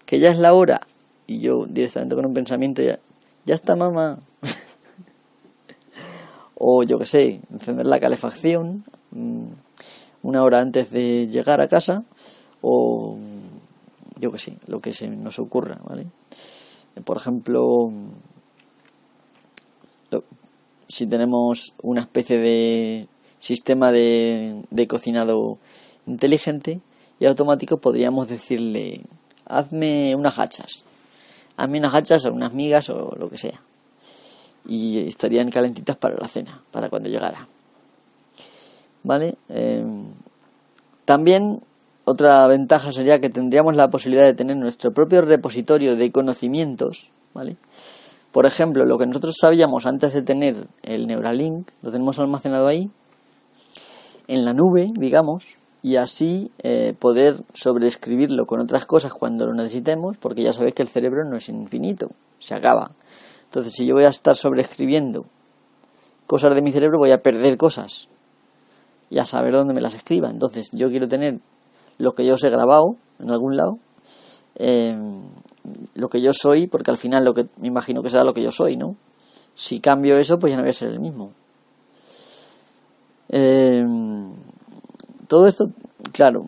[0.06, 0.80] que ya es la hora.
[1.26, 3.00] Y yo directamente con un pensamiento ya,
[3.44, 4.20] ya está mamá.
[6.54, 8.82] o yo qué sé, encender la calefacción.
[9.10, 9.48] Mm,
[10.22, 12.02] una hora antes de llegar a casa
[12.62, 13.18] o
[14.16, 16.06] yo que sé, lo que se nos ocurra, ¿vale?
[17.04, 17.92] Por ejemplo,
[20.88, 23.08] si tenemos una especie de
[23.38, 25.58] sistema de, de cocinado
[26.06, 26.80] inteligente
[27.20, 29.02] y automático, podríamos decirle,
[29.44, 30.84] hazme unas hachas,
[31.56, 33.60] hazme unas hachas o unas migas o lo que sea.
[34.66, 37.46] Y estarían calentitas para la cena, para cuando llegara.
[39.06, 39.36] ¿vale?
[39.48, 40.08] Em,
[41.04, 41.62] también
[42.06, 47.56] otra ventaja sería que tendríamos la posibilidad de tener nuestro propio repositorio de conocimientos, ¿vale?
[48.30, 52.88] Por ejemplo, lo que nosotros sabíamos antes de tener el Neuralink, lo tenemos almacenado ahí,
[54.28, 60.16] en la nube, digamos, y así eh, poder sobreescribirlo con otras cosas cuando lo necesitemos,
[60.16, 62.92] porque ya sabéis que el cerebro no es infinito, se acaba.
[63.46, 65.26] Entonces, si yo voy a estar sobreescribiendo
[66.28, 68.08] cosas de mi cerebro, voy a perder cosas
[69.10, 70.30] y a saber dónde me las escriba.
[70.30, 71.40] Entonces, yo quiero tener
[71.98, 73.78] lo que yo os he grabado en algún lado,
[74.56, 75.22] em,
[75.94, 78.42] lo que yo soy, porque al final lo que me imagino que será lo que
[78.42, 78.96] yo soy, ¿no?
[79.54, 81.32] Si cambio eso, pues ya no voy a ser el mismo.
[83.28, 84.32] Em,
[85.26, 85.70] todo esto,
[86.12, 86.44] claro,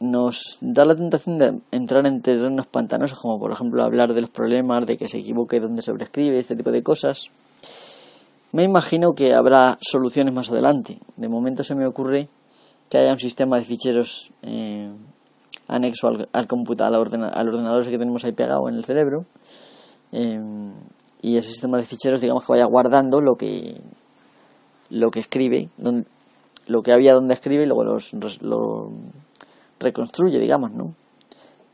[0.00, 4.30] nos da la tentación de entrar en terrenos pantanosos, como por ejemplo hablar de los
[4.30, 7.30] problemas, de que se equivoque donde sobrescribe, este tipo de cosas.
[8.52, 10.98] Me imagino que habrá soluciones más adelante.
[11.16, 12.28] De momento se me ocurre
[12.90, 14.90] que haya un sistema de ficheros eh,
[15.66, 19.26] anexo al, al computador, al, ordenador que tenemos ahí pegado en el cerebro.
[20.12, 20.72] Em,
[21.20, 23.80] y ese sistema de ficheros, digamos que vaya guardando lo que
[24.90, 25.68] lo que escribe,
[26.66, 28.90] lo que había donde escribe y luego los, lo
[29.78, 30.94] reconstruye, digamos, ¿no?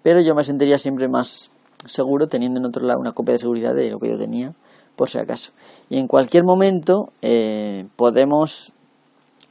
[0.02, 1.50] Pero yo me sentiría siempre más
[1.86, 4.52] seguro teniendo en otro lado una copia de seguridad de lo que yo tenía,
[4.96, 5.52] por si acaso.
[5.88, 8.72] Y en cualquier momento eh, podemos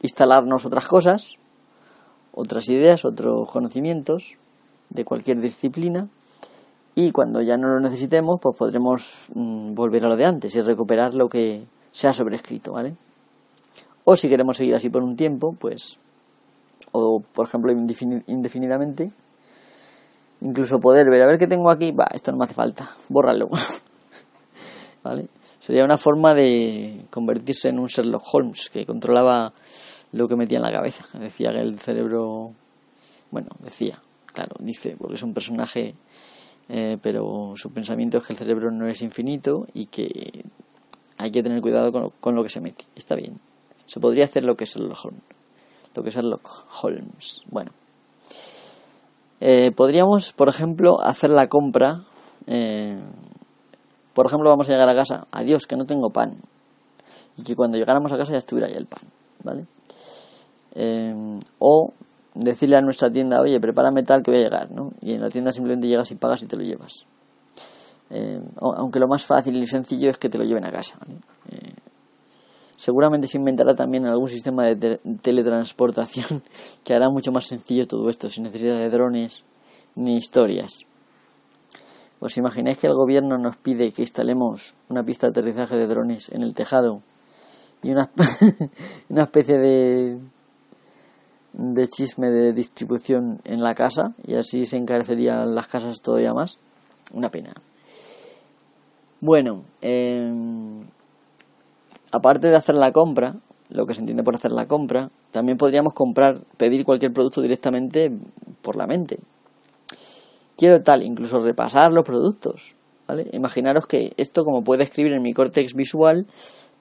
[0.02, 1.38] instalarnos otras cosas,
[2.34, 4.38] otras ideas, otros conocimientos
[4.90, 6.10] de cualquier disciplina
[6.96, 10.62] y cuando ya no lo necesitemos, pues podremos mm, volver a lo de antes y
[10.62, 12.96] recuperar lo que se ha sobrescrito, ¿vale?
[14.06, 15.98] O si queremos seguir así por un tiempo, pues,
[16.92, 19.12] o por ejemplo indefinidamente,
[20.42, 23.50] incluso poder ver, a ver qué tengo aquí, va, esto no me hace falta, bórralo.
[25.04, 25.28] ¿Vale?
[25.58, 29.54] Sería una forma de convertirse en un Sherlock Holmes que controlaba
[30.14, 31.06] lo que metía en la cabeza.
[31.20, 32.54] Decía que el cerebro,
[33.32, 35.96] bueno, decía, claro, dice, porque es un personaje,
[36.70, 40.46] eh, pero su pensamiento es que el cerebro no es infinito y que
[41.18, 42.86] hay que tener cuidado con con lo que se mete.
[42.96, 43.40] Está bien.
[43.86, 45.24] Se podría hacer lo que es Sherlock Holmes.
[45.94, 46.50] Lo que es Sherlock
[46.82, 47.44] Holmes.
[47.50, 47.72] Bueno.
[49.40, 52.04] Eh, podríamos, por ejemplo, hacer la compra.
[52.48, 52.98] Eh,
[54.14, 55.28] por ejemplo, vamos a llegar a casa.
[55.32, 56.38] Adiós, que no tengo pan.
[57.38, 59.02] Y que cuando llegáramos a casa ya estuviera ahí el pan.
[59.44, 59.66] ¿Vale?
[60.76, 61.94] Eh, o
[62.34, 64.92] decirle a nuestra tienda, oye, prepárame tal que voy a llegar, ¿no?
[65.02, 67.06] Y en la tienda simplemente llegas y pagas y te lo llevas.
[68.58, 70.98] aunque lo más fácil y sencillo es que te lo lleven a casa.
[71.00, 71.20] ¿vale?
[72.84, 76.44] Seguramente se inventará también algún sistema de teletransportación
[76.84, 79.46] que hará mucho más sencillo todo esto, sin necesidad de drones
[79.96, 80.80] ni historias.
[82.20, 86.30] ¿Os imagináis que el gobierno nos pide que instalemos una pista de aterrizaje de drones
[86.30, 87.02] en el tejado
[87.84, 88.10] y una,
[89.10, 90.20] una especie de,
[91.54, 96.58] de chisme de distribución en la casa y así se encarecerían las casas todavía más?
[97.14, 97.54] Una pena.
[99.22, 100.32] Bueno, eh,
[102.12, 103.36] aparte de hacer la compra,
[103.70, 108.12] lo que se entiende por hacer la compra, también podríamos comprar, pedir cualquier producto directamente
[108.62, 109.20] por la mente.
[110.58, 112.76] Quiero tal, incluso repasar los productos.
[113.08, 113.28] ¿vale?
[113.34, 116.28] Imaginaros que esto, como puede escribir en mi córtex visual,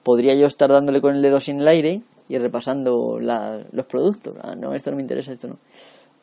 [0.03, 4.35] podría yo estar dándole con el dedo sin el aire y repasando los productos.
[4.41, 5.57] Ah, no, esto no me interesa, esto no.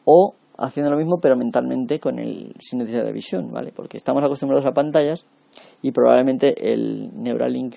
[0.05, 3.73] O haciendo lo mismo, pero mentalmente con el sin necesidad de visión, ¿vale?
[3.75, 5.25] Porque estamos acostumbrados a pantallas
[5.83, 7.75] y probablemente el Neuralink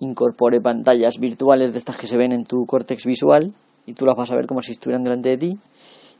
[0.00, 3.52] incorpore pantallas virtuales de estas que se ven en tu córtex visual
[3.86, 5.58] y tú las vas a ver como si estuvieran delante de ti.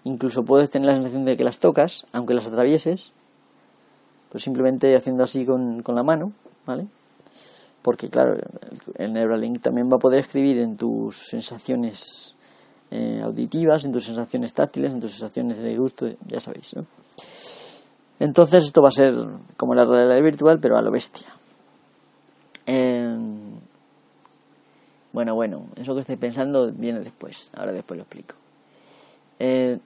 [0.05, 3.13] Incluso puedes tener la sensación de que las tocas, aunque las atravieses,
[4.31, 6.33] pues simplemente haciendo así con, la mano,
[6.67, 6.87] ¿vale?
[7.85, 8.39] Porque claro,
[8.97, 12.35] el, Neuralink también va a poder escribir en tus sensaciones
[12.91, 16.87] eh, auditivas, en tus sensaciones táctiles, en tus sensaciones de gusto, ya sabéis, ¿no?
[18.19, 19.13] Entonces esto va a ser
[19.59, 21.27] como la realidad virtual, pero a lo bestia.
[22.65, 23.19] Eh,
[25.13, 28.35] bueno, bueno, eso que estoy pensando viene después, ahora después lo explico.
[29.41, 29.79] Eh,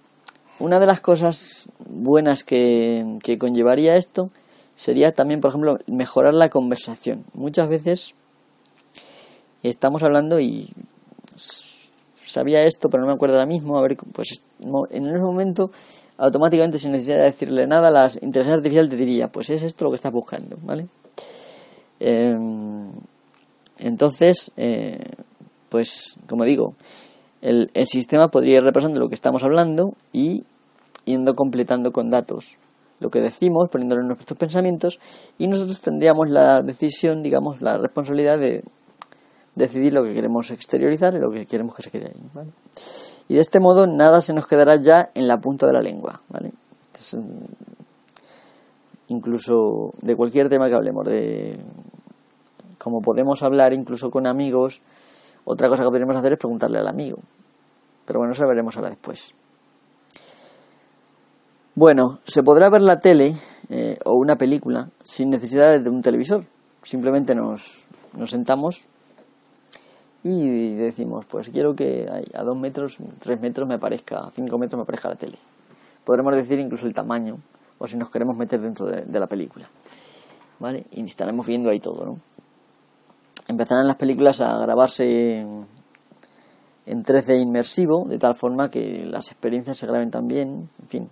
[0.61, 4.31] una de las cosas buenas que, que conllevaría esto
[4.79, 7.25] sería también, por ejemplo, mejorar la conversación.
[7.35, 8.15] Muchas veces
[9.65, 10.71] estamos hablando y
[12.25, 13.77] sabía esto, pero no me acuerdo ahora mismo.
[13.77, 15.73] A ver, pues en ese momento,
[16.17, 19.91] automáticamente, sin necesidad de decirle nada, la inteligencia artificial te diría, pues es esto lo
[19.91, 20.87] que estás buscando, ¿vale?
[21.99, 22.39] Eh,
[23.79, 25.11] entonces, eh,
[25.71, 26.75] pues como digo,
[27.43, 30.45] el, el, sistema podría ir repasando lo que estamos hablando y
[31.05, 32.59] yendo completando con datos
[33.01, 34.99] lo que decimos, poniéndolo en nuestros pensamientos
[35.39, 38.65] y nosotros tendríamos la decisión, digamos, la responsabilidad de
[39.55, 42.49] decidir lo que queremos exteriorizar y lo que queremos que se quede ahí.
[43.29, 46.23] Y de este modo nada se nos quedará ya en la punta de la lengua.
[46.29, 46.53] ¿vale?
[49.09, 51.59] incluso de cualquier tema que hablemos, de
[52.79, 54.83] como podemos hablar incluso con amigos,
[55.45, 57.19] otra cosa que podríamos hacer es preguntarle al amigo.
[58.05, 59.35] Pero bueno, eso lo veremos ahora después.
[61.81, 63.37] Bueno, se podrá ver la tele
[63.69, 66.45] eh, o una película sin necesidad de un televisor.
[66.83, 67.87] Simplemente nos,
[68.19, 68.89] nos sentamos
[70.25, 72.05] y decimos, pues quiero que
[72.35, 75.39] a dos metros, tres metros me aparezca, a cinco metros me aparezca la tele.
[76.05, 77.37] Podremos decir incluso el tamaño
[77.79, 79.69] o si nos queremos meter dentro de, la película.
[80.59, 80.85] ¿Vale?
[80.91, 82.19] Y estaremos viendo ahí todo, ¿no?
[83.47, 85.47] empezarán las películas a grabarse
[86.87, 91.09] en 13 inmersivo, de tal forma que las experiencias se graben también, en fin,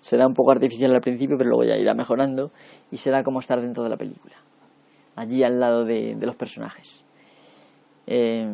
[0.00, 2.50] será un poco artificial al principio, pero luego ya irá mejorando
[2.90, 4.36] y será como estar dentro de la película,
[5.16, 7.02] allí al lado de, los personajes.
[8.06, 8.48] Eh,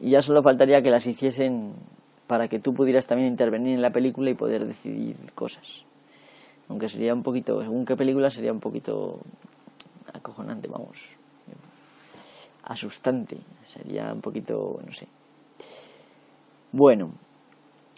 [0.00, 1.74] y ya solo faltaría que las hiciesen
[2.26, 5.84] para que tú pudieras también intervenir en la película y poder decidir cosas.
[6.68, 9.18] Aunque sería un poquito, según qué película, sería un poquito
[10.12, 10.98] acojonante, vamos,
[12.64, 15.08] asustante, sería un poquito, no sé.
[16.72, 17.10] Bueno,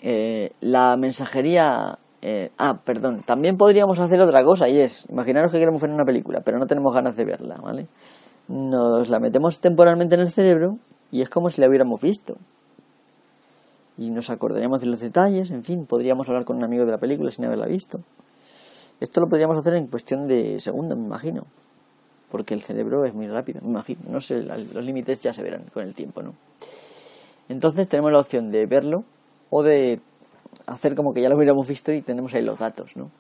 [0.01, 1.99] eh, la mensajería...
[2.23, 6.05] Eh, ah, perdón, también podríamos hacer otra cosa y es, imaginaros que queremos ver una
[6.05, 7.87] película, pero no tenemos ganas de verla, ¿vale?
[8.49, 10.77] Nos la metemos temporalmente en el cerebro
[11.11, 12.37] y es como si la hubiéramos visto.
[13.97, 16.99] Y nos acordaríamos de los detalles, en fin, podríamos hablar con un amigo de la
[16.99, 18.01] película sin haberla visto.
[19.01, 21.45] Esto lo podríamos hacer en cuestión de segundos, me imagino.
[22.31, 24.03] Porque el cerebro es muy rápido, me imagino.
[24.09, 26.35] No sé, los límites ya se verán con el tiempo, ¿no?
[27.49, 29.05] Entonces tenemos la opción de verlo
[29.51, 30.01] o de
[30.67, 33.11] hacer como que ya lo hubiéramos visto y tenemos ahí los datos, ¿no?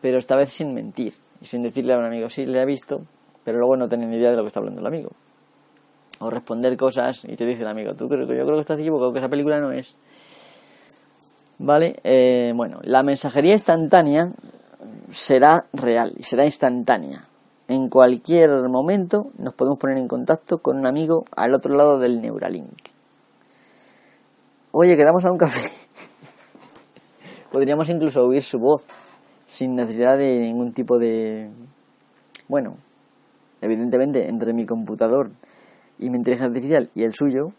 [0.00, 3.02] Pero esta vez sin mentir y sin decirle a un amigo, sí, le ha visto,
[3.44, 5.10] pero luego no tener ni idea de lo que está hablando el amigo.
[6.20, 8.80] O responder cosas y te dice el amigo, tú creo que yo creo que estás
[8.80, 9.94] equivocado, que esa película no es.
[11.58, 12.00] ¿Vale?
[12.04, 14.32] Eh, bueno, la mensajería instantánea
[15.10, 17.26] será real y será instantánea.
[17.68, 22.20] En cualquier momento nos podemos poner en contacto con un amigo al otro lado del
[22.20, 22.72] Neuralink.
[24.72, 25.70] Oye, quedamos a un café.
[27.50, 28.86] Podríamos incluso oír su voz
[29.44, 31.50] sin necesidad de ningún tipo de...
[32.48, 32.76] Bueno,
[33.60, 35.32] evidentemente entre mi computador
[35.98, 37.52] y mi inteligencia artificial y el suyo,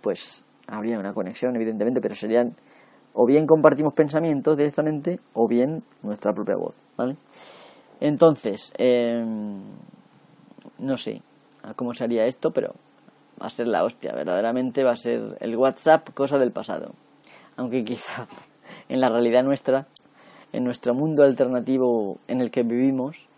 [0.00, 2.56] pues habría una conexión, evidentemente, pero serían
[3.12, 7.16] o bien compartimos pensamientos directamente o bien nuestra propia voz, ¿vale?
[8.00, 9.60] Entonces, em,
[10.78, 11.20] no sé
[11.74, 12.74] cómo se haría esto, pero
[13.40, 16.92] va a ser la hostia, verdaderamente va a ser el WhatsApp cosa del pasado.
[17.56, 18.26] Aunque quizá
[18.88, 19.86] en la realidad nuestra,
[20.52, 23.28] en nuestro mundo alternativo en el que vivimos,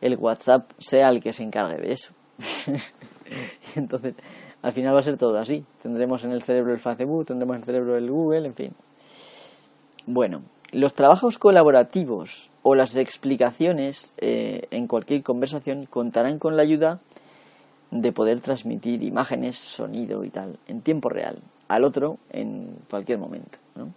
[0.00, 2.12] el WhatsApp sea el que se encargue de eso.
[3.74, 4.14] y entonces,
[4.62, 5.64] al final va a ser todo así.
[5.82, 8.72] Tendremos en el cerebro el Facebook, tendremos en el cerebro el Google, en fin.
[10.06, 10.42] Bueno,
[10.72, 17.00] los trabajos colaborativos o las explicaciones eh, en cualquier conversación contarán con la ayuda
[17.90, 21.38] de poder transmitir imágenes, sonido y tal en tiempo real
[21.68, 23.58] al otro en cualquier momento.
[23.74, 23.92] ¿no?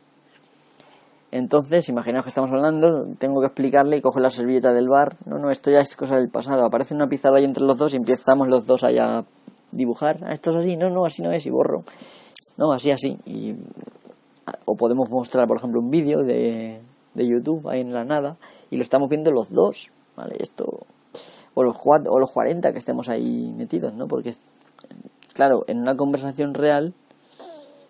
[1.31, 5.15] Entonces, imaginaos que estamos hablando, tengo que explicarle y cojo la servilleta del bar.
[5.25, 6.65] No, no, esto ya es cosa del pasado.
[6.65, 9.25] Aparece una pizarra ahí entre los dos y empezamos los dos allá a
[9.71, 10.17] dibujar.
[10.23, 11.83] Ah, esto es así, no, no, así no es y borro.
[12.57, 13.17] No, así, así.
[13.25, 13.55] Y,
[14.65, 16.81] o podemos mostrar, por ejemplo, un vídeo de,
[17.13, 18.37] de YouTube ahí en la nada
[18.71, 19.91] y lo estamos viendo los dos.
[20.15, 20.35] ¿Vale?
[20.39, 20.79] Esto
[21.53, 24.07] o los, o los 40 que estemos ahí metidos, ¿no?
[24.07, 24.35] Porque,
[25.33, 26.93] claro, en una conversación real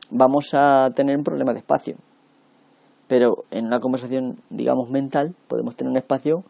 [0.10, 1.96] vamos a tener un problema de espacio.
[3.10, 6.44] Pero en una conversación, digamos, mental, podemos tener un espacio,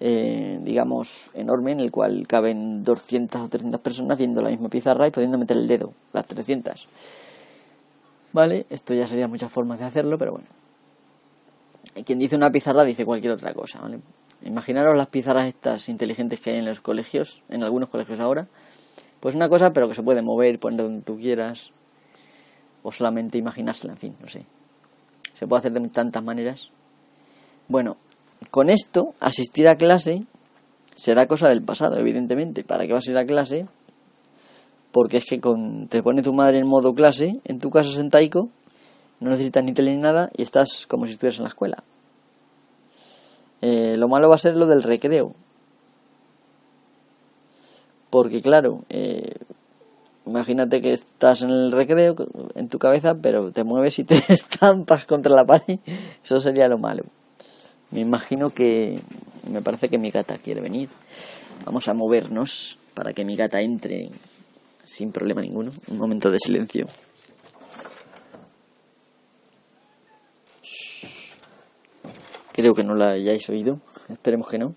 [0.00, 5.06] eh, digamos, enorme en el cual caben 200 o 300 personas viendo la misma pizarra
[5.06, 6.88] y pudiendo meter el dedo, las 300.
[8.32, 8.64] ¿Vale?
[8.70, 10.46] Esto ya sería muchas formas de hacerlo, pero bueno.
[12.06, 14.00] Quien dice una pizarra dice cualquier otra cosa, ¿vale?
[14.42, 18.46] Imaginaros las pizarras estas inteligentes que hay en los colegios, en algunos colegios ahora.
[19.20, 21.72] Pues una cosa, pero que se puede mover, poner donde tú quieras.
[22.82, 24.46] O solamente imaginársela, en fin, no sé.
[25.36, 26.70] Se puede hacer de tantas maneras.
[27.68, 27.98] Bueno,
[28.50, 30.22] con esto, asistir a clase
[30.96, 32.64] será cosa del pasado, evidentemente.
[32.64, 33.66] ¿Para qué vas a ir a clase?
[34.92, 38.48] Porque es que con, te pone tu madre en modo clase, en tu casa sentaico,
[39.20, 41.84] no necesitas ni tele ni nada y estás como si estuvieras en la escuela.
[43.60, 45.34] Eh, lo malo va a ser lo del recreo.
[48.08, 49.34] Porque claro, eh,
[50.26, 52.14] imagínate que estás en el recreo
[52.54, 55.78] en tu cabeza, pero te mueves y te estampas contra la pared.
[56.22, 57.04] Eso sería lo malo.
[57.90, 59.00] Me imagino que
[59.50, 60.88] me parece que mi gata quiere venir.
[61.64, 64.10] Vamos a movernos para que mi gata entre
[64.84, 65.70] sin problema ninguno.
[65.88, 66.86] Un momento de silencio.
[72.52, 73.78] Creo que no la hayáis oído.
[74.08, 74.74] Esperemos que no.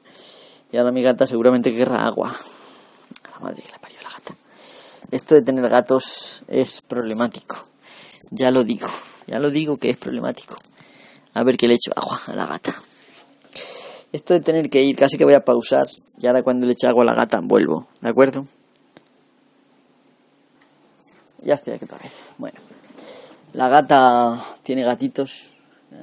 [0.71, 2.35] Y ahora mi gata seguramente querrá agua.
[3.31, 3.88] la madre que la.
[5.11, 7.57] Esto de tener gatos es problemático.
[8.31, 8.87] Ya lo digo.
[9.27, 10.55] Ya lo digo que es problemático.
[11.33, 12.75] A ver qué le echo agua a la gata.
[14.11, 15.85] Esto de tener que ir, casi que voy a pausar.
[16.19, 17.87] Y ahora cuando le eche agua a la gata, vuelvo.
[18.01, 18.45] ¿De acuerdo?
[21.43, 22.29] Ya estoy aquí otra vez.
[22.37, 22.59] Bueno.
[23.53, 25.47] La gata tiene gatitos.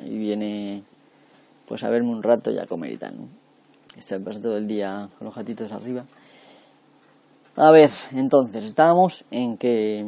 [0.01, 0.83] Ahí viene
[1.69, 3.29] pues a verme un rato y a comer y tal, ¿no?
[3.97, 6.05] Estoy pasando todo el día con los gatitos arriba.
[7.59, 10.05] A ver, entonces, estábamos en que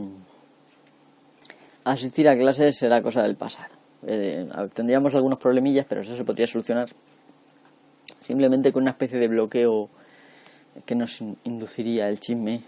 [1.82, 3.74] asistir a clases será cosa del pasado.
[4.06, 6.88] Eh, tendríamos algunos problemillas, pero eso se podría solucionar
[8.20, 9.88] simplemente con una especie de bloqueo
[10.84, 12.62] que nos induciría el chisme,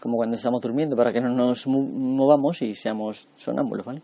[0.00, 4.02] como cuando estamos durmiendo, para que no nos movamos y seamos sonámbulos, ¿vale?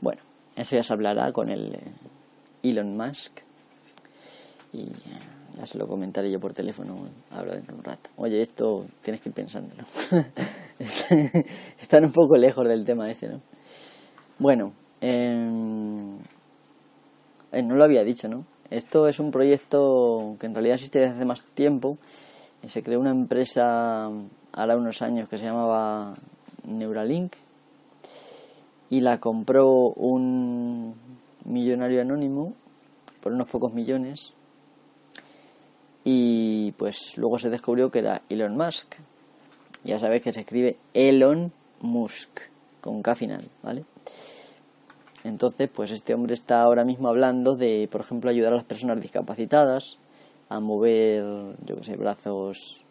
[0.00, 0.22] Bueno,
[0.56, 1.92] eso ya se hablará con el eh,
[2.62, 3.40] Elon Musk
[4.72, 8.10] y eh, ya se lo comentaré yo por teléfono ahora dentro de un rato.
[8.16, 9.82] Oye, esto tienes que ir pensándolo.
[11.80, 13.40] Están un poco lejos del tema este, ¿no?
[14.38, 16.16] Bueno, em,
[17.52, 18.44] eh, no lo había dicho, ¿no?
[18.70, 21.98] Esto es un proyecto que en realidad existe desde hace más tiempo.
[22.66, 24.06] Se creó una empresa
[24.52, 26.14] ahora unos años que se llamaba
[26.64, 27.34] Neuralink
[28.88, 30.94] y la compró un
[31.44, 32.54] millonario anónimo
[33.20, 34.34] por unos pocos millones
[36.04, 38.96] y pues luego se descubrió que era Elon Musk.
[39.84, 42.40] Ya sabéis que se escribe Elon Musk
[42.80, 43.84] con K final, ¿vale?
[45.24, 49.00] Entonces, pues este hombre está ahora mismo hablando de, por ejemplo, ayudar a las personas
[49.00, 49.98] discapacitadas
[50.48, 52.82] a mover, yo que sé, brazos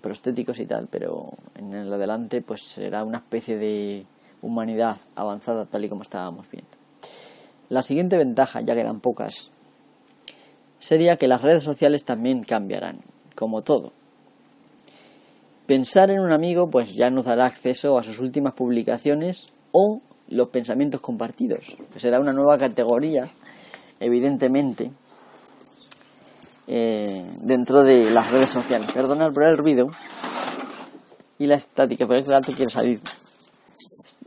[0.00, 4.04] prostéticos y tal, pero en el adelante pues será una especie de
[4.42, 6.70] humanidad avanzada tal y como estábamos viendo.
[7.68, 9.52] La siguiente ventaja, ya quedan pocas,
[10.78, 13.00] sería que las redes sociales también cambiarán,
[13.34, 13.92] como todo.
[15.66, 20.48] Pensar en un amigo pues ya nos dará acceso a sus últimas publicaciones o los
[20.48, 23.28] pensamientos compartidos, que será una nueva categoría,
[24.00, 24.90] evidentemente,
[26.68, 28.90] eh, dentro de las redes sociales.
[28.92, 29.86] Perdonad por el ruido
[31.38, 33.00] y la estática, pero el gato quiere salir.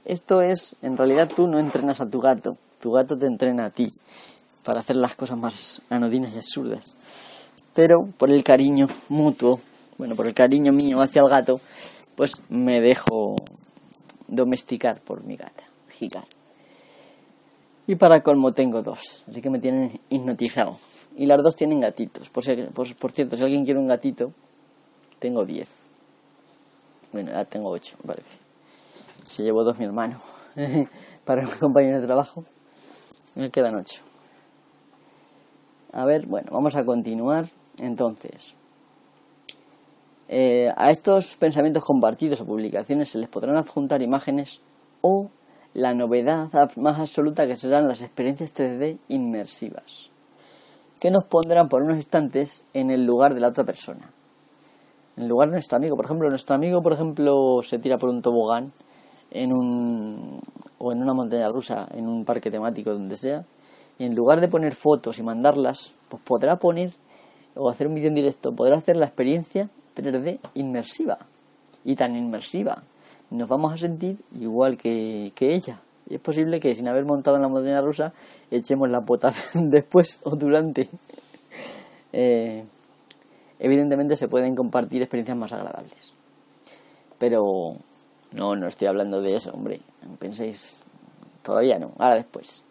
[0.05, 3.69] Esto es, en realidad tú no entrenas a tu gato, tu gato te entrena a
[3.69, 3.85] ti
[4.69, 6.93] para hacer las cosas más anodinas y absurdas.
[7.73, 9.59] Pero por el cariño mutuo,
[9.97, 11.59] bueno, por el cariño mío hacia el gato,
[12.15, 13.33] pues me dejo
[14.27, 16.25] domesticar por mi gata, Jicar.
[17.87, 20.77] Y para colmo tengo dos, así que me tienen hipnotizado.
[21.15, 22.29] Y las dos tienen gatitos.
[22.29, 22.43] Por,
[22.95, 24.33] por, cierto, si alguien quiere un gatito,
[25.17, 25.77] tengo diez.
[27.11, 28.37] Bueno, ya tengo ocho, me parece.
[29.23, 30.19] Se llevó dos mi hermano
[31.25, 32.45] para un compañero de trabajo.
[33.33, 34.03] Me quedan ocho.
[35.91, 37.45] A ver, bueno, vamos a continuar.
[37.79, 38.55] Entonces,
[40.27, 44.61] eh, a estos pensamientos compartidos o publicaciones se les podrán adjuntar imágenes
[45.01, 45.29] o
[45.73, 50.09] la novedad más absoluta que serán las experiencias 3D inmersivas,
[50.99, 54.11] que nos pondrán por unos instantes en el lugar de la otra persona.
[55.17, 58.21] En lugar de nuestro amigo, por ejemplo, nuestro amigo, por ejemplo, se tira por un
[58.21, 58.71] tobogán
[59.31, 60.39] en un
[60.77, 63.43] o en una montaña rusa, en un parque temático, donde sea,
[63.99, 66.91] y en lugar de poner fotos y mandarlas, pues podrá poner
[67.53, 71.17] o hacer un vídeo en directo, podrá hacer la experiencia 3D inmersiva
[71.83, 72.83] y tan inmersiva.
[73.29, 75.81] Nos vamos a sentir igual que, ella.
[76.09, 78.13] Y es posible que sin haber montado en la montaña rusa
[78.49, 80.89] echemos la pota después o durante.
[82.13, 82.63] Eh,
[83.59, 86.13] evidentemente se pueden compartir experiencias más agradables.
[87.19, 87.41] Pero
[88.31, 89.81] no, no estoy hablando de eso, hombre.
[90.17, 90.79] Penséis,
[91.43, 92.63] todavía no, ahora después.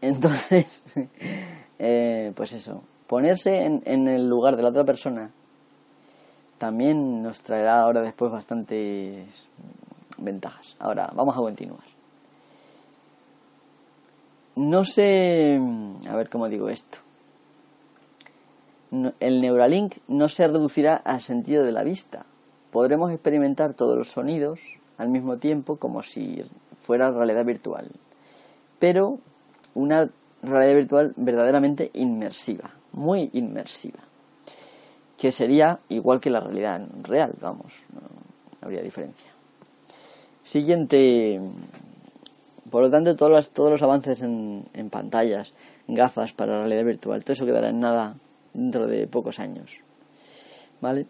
[0.00, 0.84] Entonces,
[1.78, 5.30] eh, pues eso, ponerse en, en, el lugar de la otra persona
[6.58, 9.48] también nos traerá ahora después bastantes
[10.18, 10.76] ventajas.
[10.78, 11.80] Ahora, vamos a continuar.
[14.56, 15.58] No sé,
[16.08, 16.98] a ver cómo digo esto.
[19.20, 22.26] el Neuralink no se reducirá al sentido de la vista.
[22.70, 24.60] Podremos experimentar todos los sonidos
[24.98, 26.44] al mismo tiempo como si
[26.76, 27.90] fuera realidad virtual.
[28.78, 29.18] Pero
[29.80, 30.08] una
[30.42, 34.00] realidad virtual verdaderamente inmersiva, muy inmersiva,
[35.18, 38.00] que sería igual que la realidad real, vamos, no,
[38.60, 39.30] habría diferencia.
[40.42, 41.40] Siguiente,
[42.70, 45.54] por lo tanto, todos los, todos los avances en, en pantallas,
[45.86, 48.16] gafas para la realidad virtual, todo eso quedará en nada
[48.54, 49.82] dentro de pocos años.
[50.80, 51.06] ¿Vale?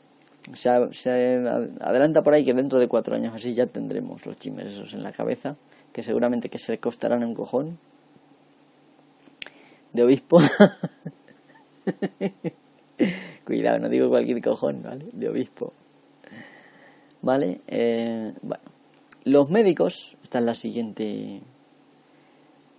[0.53, 1.37] Se, se,
[1.81, 5.03] adelanta por ahí que dentro de cuatro años así ya tendremos los chimes esos en
[5.03, 5.57] la cabeza,
[5.93, 7.79] que seguramente que se costarán un cojón,
[9.93, 10.41] de obispo.
[13.45, 15.07] Cuidado, no digo cualquier cojón, ¿vale?
[15.13, 15.73] De obispo.
[17.23, 17.61] ¿Vale?
[17.67, 18.65] Eh, bueno,
[19.25, 21.41] los médicos, esta es la siguiente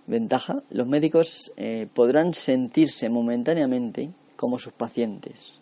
[0.06, 5.60] ventaja, los médicos eh, podrán sentirse momentáneamente como sus pacientes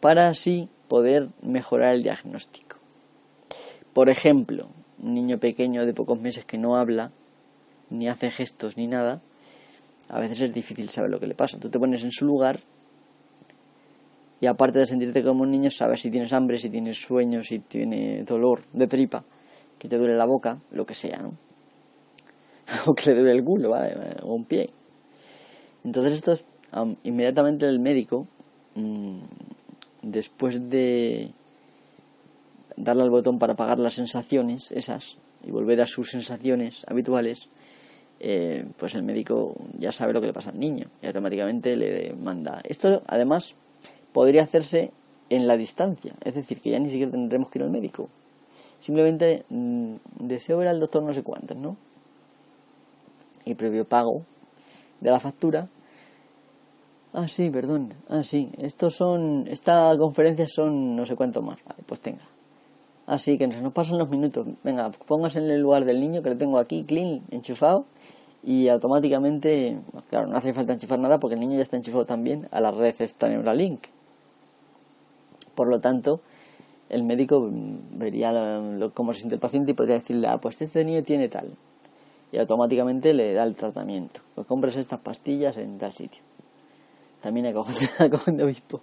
[0.00, 2.78] para así poder mejorar el diagnóstico.
[3.92, 4.68] Por ejemplo,
[5.02, 7.12] un niño pequeño de pocos meses que no habla,
[7.88, 9.20] ni hace gestos ni nada,
[10.10, 11.58] a veces es difícil saber lo que le pasa.
[11.58, 12.58] Tú te pones en su lugar
[14.40, 17.60] y aparte de sentirte como un niño, sabes si tienes hambre, si tienes sueño, si
[17.60, 19.24] tiene dolor de tripa
[19.78, 21.32] que te duele la boca, lo que sea, ¿no?
[22.86, 23.94] o que le duele el culo, ¿vale?
[24.22, 24.70] O un pie.
[25.84, 26.44] Entonces esto es,
[27.04, 28.26] inmediatamente el médico,
[28.74, 29.20] mm,
[30.02, 31.32] después de
[32.76, 37.48] darle al botón para apagar las sensaciones esas y volver a sus sensaciones habituales,
[38.20, 42.14] eh, pues el médico ya sabe lo que le pasa al niño y automáticamente le
[42.14, 42.60] manda.
[42.64, 43.54] Esto además
[44.12, 44.92] podría hacerse
[45.30, 48.08] en la distancia, es decir, que ya ni siquiera tendremos que ir al médico.
[48.80, 51.76] Simplemente mm, deseo ver al doctor no sé cuántas, ¿no?
[53.44, 54.24] Y previo pago
[55.00, 55.68] de la factura.
[57.12, 57.94] Ah, sí, perdón.
[58.08, 58.50] Ah, sí.
[58.58, 59.46] Estos son.
[59.48, 61.58] Esta conferencia son no sé cuánto más.
[61.64, 62.22] Vale, pues tenga.
[63.06, 64.46] Así que nos pasan los minutos.
[64.62, 67.86] Venga, póngase en el lugar del niño que lo tengo aquí, clean, enchufado.
[68.42, 72.48] Y automáticamente, claro, no hace falta enchufar nada porque el niño ya está enchufado también
[72.50, 73.82] a la red esta Neuralink.
[75.54, 76.20] Por lo tanto,
[76.88, 77.48] el médico
[77.92, 78.32] vería
[78.94, 81.50] cómo se siente el paciente y podría decirle, ah, pues este niño tiene tal.
[82.32, 84.20] Y automáticamente le da el tratamiento.
[84.34, 86.22] Pues compres estas pastillas en tal sitio.
[87.20, 87.52] También
[88.10, 88.80] cojón de obispo.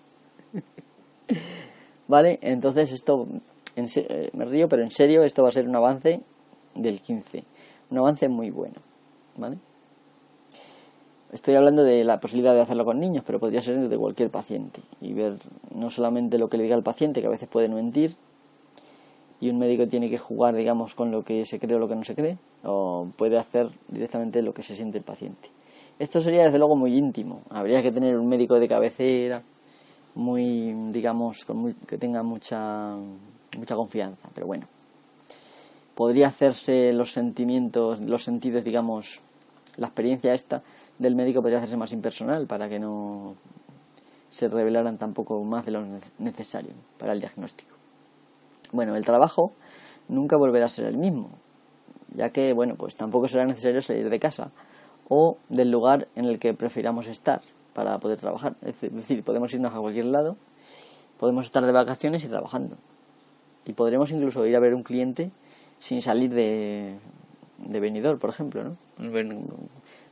[2.07, 2.39] ¿Vale?
[2.41, 3.27] Entonces esto
[3.75, 6.21] eh, me río, pero en serio, esto va a ser un avance
[6.75, 7.43] del 15.
[7.91, 8.75] Un avance muy bueno.
[9.37, 9.57] ¿Vale?
[11.31, 14.81] Estoy hablando de la posibilidad de hacerlo con niños, pero podría ser de cualquier paciente.
[15.01, 15.35] Y ver
[15.73, 18.15] no solamente lo que le diga el paciente, que a veces puede mentir,
[19.39, 21.95] y un médico tiene que jugar, digamos, con lo que se cree o lo que
[21.95, 25.49] no se cree, o puede hacer directamente lo que se siente el paciente.
[25.99, 27.41] Esto sería desde luego muy íntimo.
[27.49, 29.43] Habría que tener un médico de cabecera,
[30.15, 32.95] muy, digamos, con que tenga mucha
[33.57, 34.67] mucha confianza, pero bueno.
[35.95, 39.19] Podría hacerse los sentimientos, los sentidos, digamos,
[39.77, 40.63] la experiencia esta
[40.99, 43.35] del médico podría hacerse más impersonal para que no
[44.29, 45.85] se revelaran tampoco más de lo
[46.19, 47.75] necesario para el diagnóstico.
[48.71, 49.53] Bueno, el trabajo
[50.09, 51.29] nunca volverá a ser el mismo,
[52.15, 54.51] ya que, bueno, pues tampoco será necesario salir de casa
[55.09, 57.41] o del lugar en el que prefiramos estar
[57.73, 58.55] para poder trabajar.
[58.61, 60.35] Es decir, podemos irnos a cualquier lado,
[61.17, 62.77] podemos estar de vacaciones y trabajando
[63.65, 65.31] y podremos incluso ir a ver un cliente
[65.79, 66.97] sin salir de,
[67.57, 68.77] de venidor, por ejemplo, ¿no?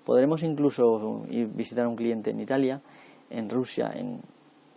[0.03, 2.79] Podremos incluso ir visitar a un cliente en Italia,
[3.29, 4.21] en Rusia, en,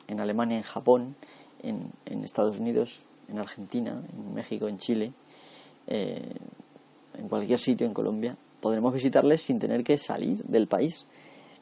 [0.06, 1.16] en Alemania, en Japón,
[1.62, 5.12] en, en, Estados Unidos, en Argentina, en México, en Chile,
[5.86, 6.34] eh,
[7.18, 8.36] en cualquier sitio en Colombia.
[8.60, 11.04] Podremos visitarles sin tener que salir del país.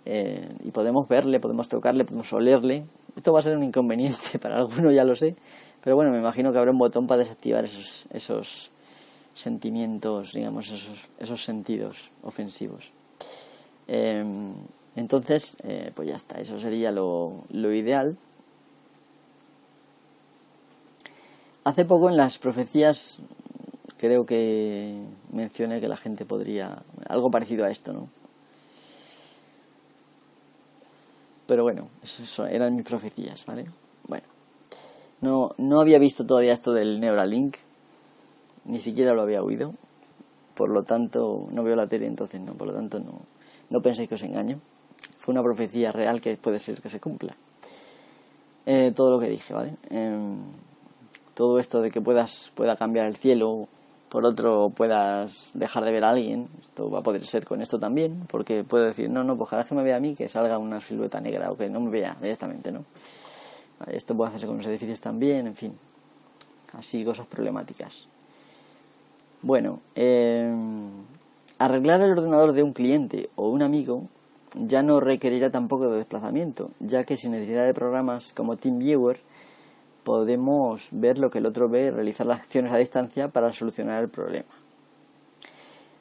[0.05, 2.85] Eh, y podemos verle, podemos tocarle, podemos olerle.
[3.17, 5.35] Esto va a ser un inconveniente para algunos, ya lo sé,
[5.83, 8.71] pero bueno, me imagino que habrá un botón para desactivar esos, esos
[9.37, 12.93] sentimientos, digamos, esos, esos sentidos ofensivos.
[13.87, 14.55] Em,
[14.97, 18.17] entonces, eh, pues ya está, eso sería lo, lo ideal.
[21.65, 23.19] Hace poco en las profecías
[23.99, 28.09] creo que mencioné que la gente podría algo parecido a esto, ¿no?
[31.47, 33.67] Pero bueno, eso eran mis profecías, ¿vale?
[34.09, 34.27] Bueno.
[35.21, 37.57] No, no había visto todavía esto del Neuralink,
[38.67, 39.73] ni siquiera lo había oído,
[40.55, 43.21] por lo tanto no veo la tele, entonces no, por lo tanto no,
[43.71, 44.61] no penséis que os engaño.
[45.19, 47.37] Fue una profecía real que puede ser que se cumpla.
[48.65, 49.77] Eh, todo lo que dije, ¿vale?
[49.91, 50.39] Em,
[51.35, 53.69] todo esto de que puedas pueda cambiar el cielo,
[54.09, 57.79] por otro puedas dejar de ver a alguien, esto va a poder ser con esto
[57.79, 60.29] también, porque puedo decir, no, no, pues cada vez que me vea a mí que
[60.29, 62.85] salga una silueta negra o que no me vea directamente, ¿no?
[63.87, 65.79] Esto puede hacerse con los edificios también, en fin.
[66.73, 68.09] Así cosas problemáticas.
[69.47, 70.53] Bueno, eh,
[71.61, 74.09] arreglar el ordenador de un cliente o un amigo
[74.57, 79.21] ya no requerirá tampoco de desplazamiento, ya que sin necesidad de programas como TeamViewer
[80.03, 84.03] podemos ver lo que el otro ve y realizar las acciones a distancia para solucionar
[84.03, 84.49] el problema.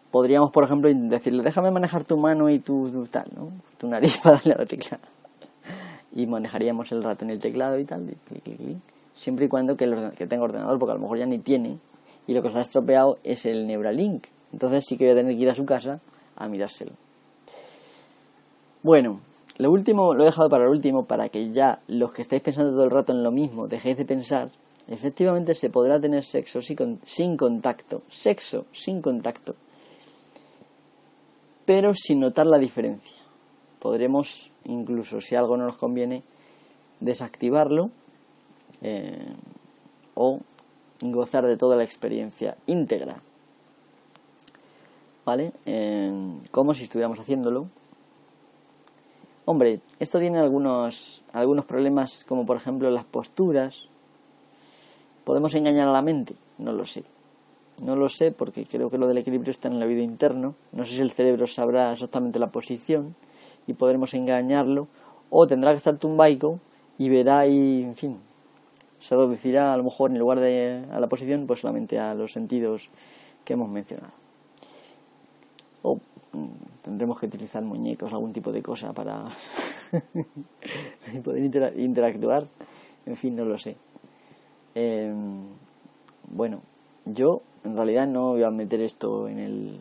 [0.10, 3.52] Podríamos, por ejemplo, decirle, déjame manejar tu mano y tu, tal, ¿no?
[3.78, 4.98] Tu nariz para darle a la tecla
[6.14, 8.12] y manejaríamos el ratón y el teclado y tal,
[9.14, 9.86] siempre y cuando que,
[10.18, 11.78] que tenga ordenador, porque a lo mejor ya ni tiene,
[12.28, 14.28] y lo que os ha estropeado es el Neuralink.
[14.54, 16.00] Entonces sí que voy a tener que ir a su casa
[16.36, 16.92] a mirárselo.
[18.84, 19.20] Bueno,
[19.58, 22.72] lo último, lo he dejado para el último, para que ya los que estáis pensando
[22.72, 24.50] todo el rato en lo mismo, dejéis de pensar.
[24.88, 29.56] Efectivamente se podrá tener sexo sin contacto, sexo sin contacto,
[31.66, 33.26] pero sin notar la diferencia
[33.86, 36.24] podremos, incluso si algo no nos conviene,
[37.02, 37.92] desactivarlo
[38.82, 39.32] eh,
[40.16, 40.40] o
[41.12, 43.18] gozar de toda la experiencia íntegra.
[45.26, 45.54] ¿Vale?
[46.52, 47.68] como si estuviéramos haciéndolo.
[49.46, 53.90] Hombre, esto tiene algunos, algunos problemas, como por ejemplo las posturas.
[55.24, 56.36] ¿Podemos engañar a la mente?
[56.58, 57.04] No lo sé.
[57.84, 60.56] no lo sé porque creo que lo del equilibrio está en el oído interno.
[60.72, 63.16] No sé si el cerebro sabrá exactamente la posición
[63.68, 64.88] y podremos engañarlo.
[65.30, 66.60] O tendrá que estar tumbaico
[66.98, 68.20] y verá y, en fin,
[69.06, 72.32] se reducirá a lo mejor en lugar de a la posición, pues solamente a los
[72.32, 72.90] sentidos
[73.44, 74.12] que hemos mencionado.
[75.84, 75.98] O
[76.32, 79.26] mm, tendremos que utilizar muñecos, algún tipo de cosa para
[81.24, 82.48] poder interactuar.
[83.06, 83.78] En fin, no lo sé.
[84.74, 85.50] Em,
[86.28, 86.62] bueno,
[87.06, 89.80] yo en realidad no voy a meter esto en el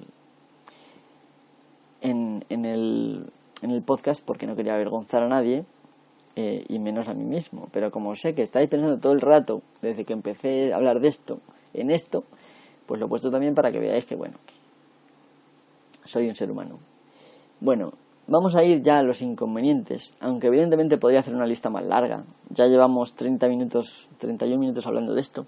[2.02, 3.32] en el
[3.62, 5.64] en el podcast porque no quería avergonzar a nadie
[6.36, 7.68] eh, y menos a mí mismo.
[7.72, 11.08] Pero como sé que estáis pensando todo el rato, desde que empecé a hablar de
[11.08, 11.40] esto,
[11.72, 12.24] en esto,
[12.86, 14.36] pues lo he puesto también para que veáis que, bueno,
[16.04, 16.78] soy un ser humano.
[17.60, 17.92] Bueno,
[18.26, 22.24] vamos a ir ya a los inconvenientes, aunque evidentemente podría hacer una lista más larga.
[22.50, 25.46] Ya llevamos 30 minutos, 31 minutos hablando de esto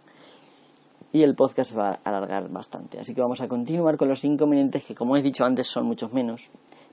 [1.12, 3.00] y el podcast se va a alargar bastante.
[3.00, 6.12] Así que vamos a continuar con los inconvenientes que, como he dicho antes, son muchos
[6.12, 6.50] menos,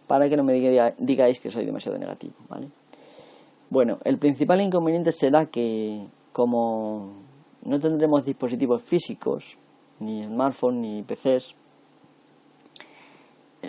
[0.08, 0.54] para que no me
[0.98, 2.70] digáis que soy demasiado negativo, ¿vale?
[3.70, 7.14] Bueno, el principal inconveniente será que como
[7.64, 9.58] no tendremos dispositivos físicos,
[10.00, 11.56] ni smartphones, ni PCs,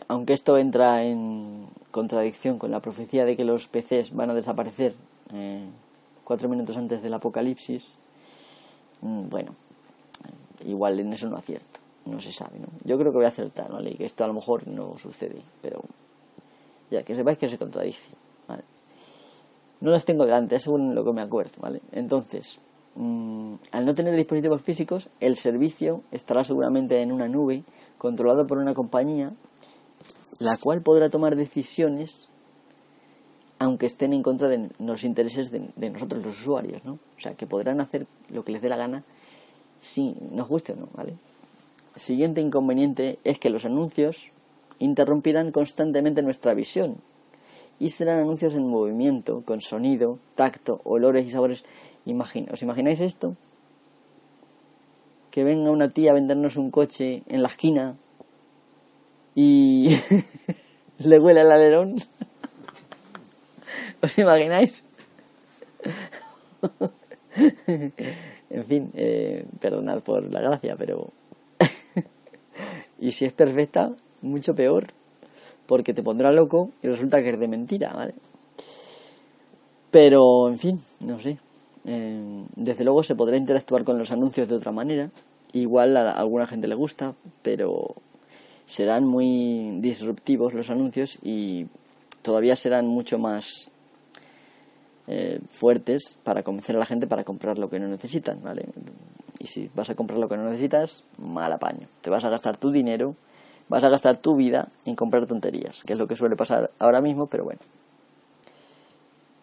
[0.08, 4.94] aunque esto entra en contradicción con la profecía de que los PCs van a desaparecer
[5.32, 5.64] eh,
[6.24, 7.96] cuatro minutos antes del apocalipsis,
[9.00, 9.54] mm, bueno,
[10.64, 12.66] igual en eso no acierto, no se sabe, ¿no?
[12.84, 13.90] Yo creo que voy a acertar, ¿vale?
[13.90, 15.82] Y que esto a lo mejor no sucede, pero
[16.90, 18.08] ya que sepáis que se contradice.
[19.84, 21.82] No las tengo delante, según lo que me acuerdo, ¿vale?
[21.92, 22.58] Entonces,
[22.94, 27.64] mm, al no tener dispositivos físicos, el servicio estará seguramente en una nube
[27.98, 29.34] controlado por una compañía,
[30.40, 32.28] la cual podrá tomar decisiones
[33.58, 36.94] aunque estén en contra de los intereses de, nosotros los usuarios, ¿no?
[36.94, 39.04] O sea, que podrán hacer lo que les dé la gana
[39.80, 41.12] si nos guste o no, ¿vale?
[41.94, 44.30] El siguiente inconveniente es que los anuncios
[44.78, 46.96] interrumpirán constantemente nuestra visión
[47.78, 51.64] y serán anuncios en movimiento, con sonido, tacto, olores y sabores.
[52.52, 53.36] ¿Os imagináis esto?
[55.30, 57.96] Que venga una tía a vendernos un coche en la esquina
[59.34, 59.96] y
[60.98, 61.96] le huele el alerón.
[64.02, 64.84] ¿Os imagináis?
[68.50, 71.10] en fin, eh, perdonad por la gracia, pero...
[73.00, 73.92] y si es perfecta,
[74.22, 74.86] mucho peor
[75.66, 78.14] porque te pondrá loco y resulta que es de mentira, ¿vale?
[79.90, 81.38] Pero, en fin, no sé.
[81.84, 85.10] Eh, desde luego se podrá interactuar con los anuncios de otra manera.
[85.52, 87.94] Igual a alguna gente le gusta, pero
[88.66, 91.66] serán muy disruptivos los anuncios y
[92.22, 93.70] todavía serán mucho más
[95.06, 98.66] eh, fuertes para convencer a la gente para comprar lo que no necesitan, ¿vale?
[99.38, 101.86] Y si vas a comprar lo que no necesitas, mal apaño.
[102.00, 103.14] Te vas a gastar tu dinero
[103.68, 107.00] vas a gastar tu vida en comprar tonterías, que es lo que suele pasar ahora
[107.00, 107.60] mismo, pero bueno.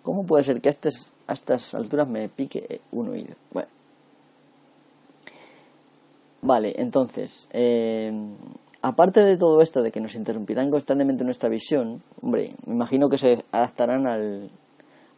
[0.04, 3.36] ¿Cómo puede ser que a estas, a estas alturas me pique un oído?
[3.52, 3.70] Bueno.
[6.42, 8.12] Vale, entonces, eh,
[8.82, 13.20] aparte de todo esto de que nos interrumpirán constantemente nuestra visión, hombre, me imagino que
[13.20, 14.50] se adaptarán al,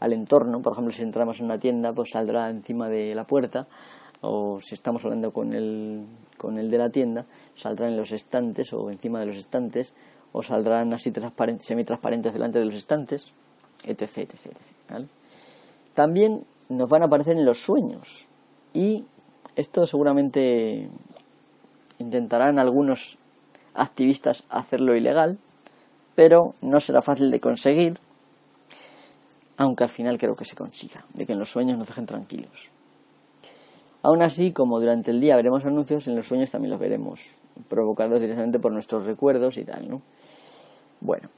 [0.02, 0.62] al entorno.
[0.62, 3.68] Por ejemplo, si entramos en una tienda, pues saldrá encima de la puerta
[4.24, 6.06] o si estamos hablando con el,
[6.38, 7.26] con el de la tienda,
[7.56, 9.94] saldrán en los estantes o encima de los estantes,
[10.32, 11.12] o saldrán así
[11.60, 13.34] semi-transparentes delante de los estantes,
[13.84, 14.02] etc.
[14.02, 15.06] etc,
[15.94, 18.30] También nos van a aparecer en los sueños,
[18.74, 19.04] y
[19.58, 20.90] esto seguramente
[22.00, 23.18] intentarán algunos
[23.74, 25.38] activistas hacerlo ilegal,
[26.16, 27.98] pero no será fácil de conseguir,
[29.58, 32.72] aunque al final creo que se consiga, de que en los sueños nos dejen tranquilos.
[34.04, 37.40] Aún así, como durante el día veremos anuncios, en los sueños también los veremos,
[37.70, 40.02] provocados directamente por nuestros recuerdos y tal, ¿no?
[41.00, 41.30] Bueno,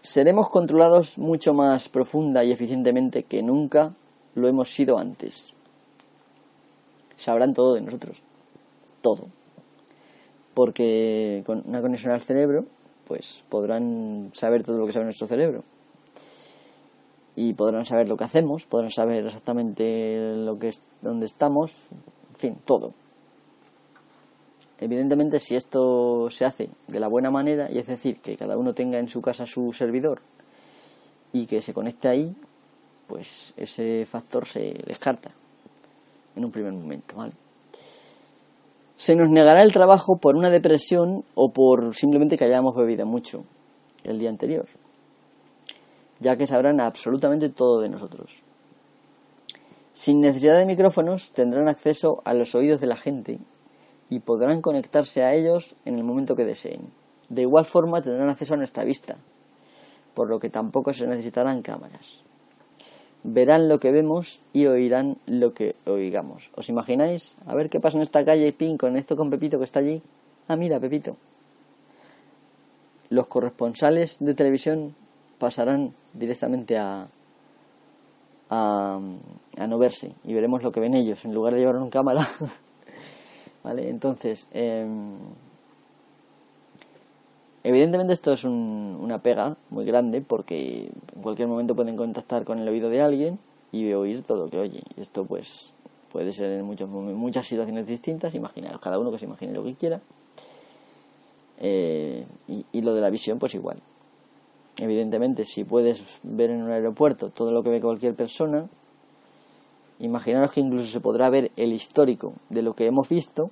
[0.00, 3.94] seremos controlados mucho más profunda y eficientemente que nunca
[4.34, 5.52] lo hemos sido antes.
[7.16, 8.22] Sabrán todo de nosotros,
[9.02, 9.26] todo.
[10.54, 12.64] Porque con una conexión al cerebro,
[13.06, 15.64] pues podrán saber todo lo que sabe nuestro cerebro
[17.36, 21.76] y podrán saber lo que hacemos, podrán saber exactamente lo que es, dónde estamos,
[22.32, 22.92] en fin, todo.
[24.78, 28.72] Evidentemente, si esto se hace de la buena manera, y es decir, que cada uno
[28.72, 30.20] tenga en su casa su servidor
[31.32, 32.34] y que se conecte ahí,
[33.06, 35.30] pues ese factor se descarta
[36.36, 37.32] en un primer momento, ¿vale?
[38.96, 43.44] Se nos negará el trabajo por una depresión o por simplemente que hayamos bebido mucho
[44.04, 44.66] el día anterior
[46.24, 48.42] ya que sabrán absolutamente todo de nosotros.
[49.92, 53.38] Sin necesidad de micrófonos tendrán acceso a los oídos de la gente
[54.08, 56.90] y podrán conectarse a ellos en el momento que deseen.
[57.28, 59.18] De igual forma tendrán acceso a nuestra vista,
[60.14, 62.24] por lo que tampoco se necesitarán cámaras.
[63.22, 66.50] Verán lo que vemos y oirán lo que oigamos.
[66.56, 67.36] ¿Os imagináis?
[67.46, 70.02] A ver qué pasa en esta calle, pin, con esto con Pepito que está allí.
[70.48, 71.16] Ah, mira, Pepito.
[73.10, 74.94] Los corresponsales de televisión
[75.38, 77.06] pasarán directamente a,
[78.50, 79.00] a,
[79.68, 82.26] no verse y veremos lo que ven ellos en lugar de llevar una cámara.
[83.64, 83.88] ¿Vale?
[83.88, 85.16] Entonces, em,
[87.66, 92.68] Evidentemente esto es una pega muy grande porque en cualquier momento pueden contactar con el
[92.68, 93.38] oído de alguien
[93.72, 94.82] y oír todo lo que oye.
[94.98, 95.72] Esto pues
[96.12, 99.74] puede ser en muchos, muchas situaciones distintas, imaginaros, cada uno que se imagine lo que
[99.76, 99.98] quiera.
[101.58, 102.26] Eh,
[102.70, 103.78] y, lo de la visión pues igual.
[104.78, 108.68] Evidentemente si puedes ver en un aeropuerto todo lo que ve cualquier persona,
[110.00, 113.50] imaginaros que incluso se podrá ver el histórico de lo que hemos visto,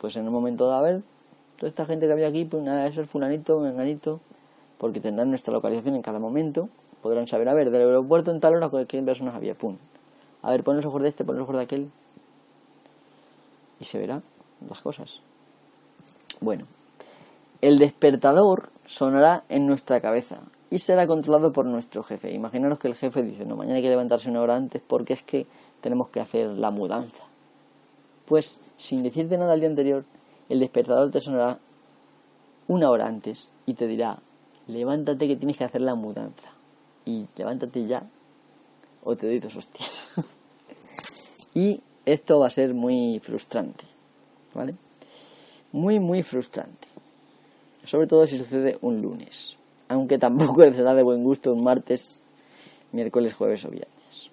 [0.00, 1.00] pues en un momento dado a
[1.56, 4.20] toda esta gente que había aquí, pues nada, eso es fulanito, menganito,
[4.78, 6.68] porque tendrán nuestra localización en cada momento,
[7.02, 9.54] podrán saber, a ver, del aeropuerto en tal hora, ¿qué personas había?
[9.54, 9.76] Pum.
[10.42, 11.90] A ver, pon los ojos de este, pon los ojos de aquel.
[13.80, 14.22] Y se verá
[14.68, 15.20] las cosas.
[16.40, 16.64] Bueno,
[17.66, 20.38] el despertador sonará en nuestra cabeza
[20.70, 22.32] y será controlado por nuestro jefe.
[22.32, 25.24] Imaginaros que el jefe dice, no, mañana hay que levantarse una hora antes porque es
[25.24, 25.48] que
[25.80, 27.24] tenemos que hacer la mudanza.
[28.24, 30.04] Pues, sin decirte nada al día anterior,
[30.48, 31.58] el despertador te sonará
[32.68, 34.20] una hora antes y te dirá,
[34.68, 36.50] levántate que tienes que hacer la mudanza.
[37.04, 38.04] Y levántate ya
[39.02, 40.14] o te doy dos hostias.
[41.54, 43.86] y esto va a ser muy frustrante,
[44.54, 44.76] ¿vale?
[45.72, 46.85] Muy, muy frustrante.
[47.86, 49.56] Sobre todo si sucede un lunes.
[49.88, 52.20] Aunque tampoco será de buen gusto un martes,
[52.92, 54.30] miércoles, jueves o viernes.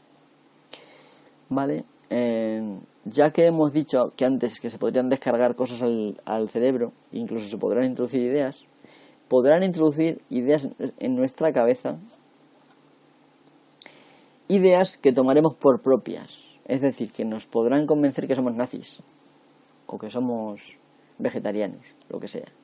[1.50, 1.86] ¿Vale?
[2.10, 7.48] Eh, ya que hemos dicho que antes que se podrían descargar cosas al, cerebro, incluso
[7.48, 8.66] se podrán introducir ideas,
[9.28, 10.70] podrán introducir ideas
[11.00, 11.98] en nuestra cabeza,
[14.48, 18.98] ideas que tomaremos por propias, es decir, que nos podrán convencer que somos nazis
[19.86, 20.78] o que somos
[21.20, 22.63] vegetarianos, lo que sea.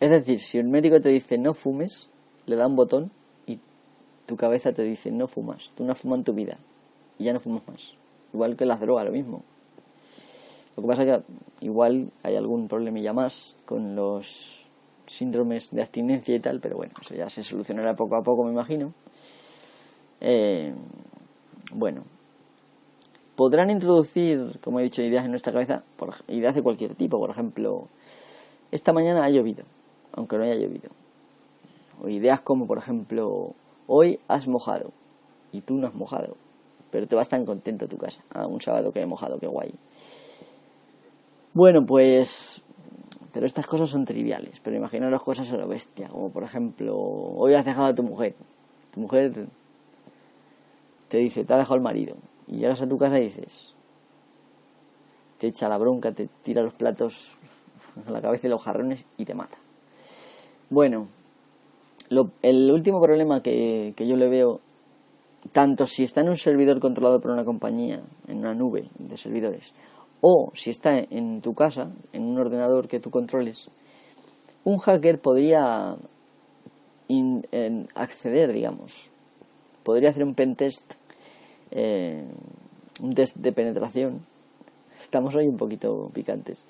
[0.00, 2.08] Es decir, si un médico te dice no fumes,
[2.46, 3.10] le da un botón
[3.46, 3.58] y
[4.26, 6.58] tu cabeza te dice no fumas, tú no has fumado en tu vida
[7.18, 7.94] y ya no fumas más.
[8.32, 9.42] Igual que las drogas, lo mismo.
[10.76, 14.66] Lo que pasa es que igual hay algún problemilla más con los
[15.06, 18.52] síndromes de abstinencia y tal, pero bueno, eso ya se solucionará poco a poco, me
[18.52, 18.94] imagino.
[20.20, 20.72] Eh,
[21.72, 22.04] bueno,
[23.36, 27.18] podrán introducir, como he dicho, ideas en nuestra cabeza, por, ideas de cualquier tipo.
[27.18, 27.88] Por ejemplo,
[28.70, 29.64] esta mañana ha llovido,
[30.12, 30.90] aunque no haya llovido.
[32.02, 33.54] O ideas como, por ejemplo,
[33.86, 34.92] hoy has mojado
[35.52, 36.36] y tú no has mojado
[36.90, 38.22] pero te vas tan contento a tu casa.
[38.32, 39.72] Ah, un sábado que he mojado, qué guay.
[41.54, 42.62] Bueno, pues.
[43.32, 44.60] Pero estas cosas son triviales.
[44.60, 46.08] Pero imaginaros cosas a lo bestia.
[46.08, 48.34] Como por ejemplo, hoy has dejado a tu mujer.
[48.92, 49.46] Tu mujer
[51.08, 52.16] te dice, te ha dejado el marido.
[52.48, 53.74] Y llegas a tu casa y dices.
[55.38, 57.36] Te echa la bronca, te tira los platos
[58.06, 59.56] a la cabeza y los jarrones y te mata.
[60.70, 61.08] Bueno,
[62.42, 64.60] el último problema que, que yo le veo
[65.52, 69.74] tanto si está en un servidor controlado por una compañía, en una nube de servidores,
[70.20, 73.68] o si está en tu casa, en un ordenador que tú controles,
[74.62, 75.96] un hacker podría
[77.96, 79.10] acceder, digamos,
[79.82, 80.94] podría hacer un pentest,
[81.72, 82.24] eh,
[83.02, 84.18] un test de penetración,
[85.00, 86.64] estamos hoy un poquito picantes,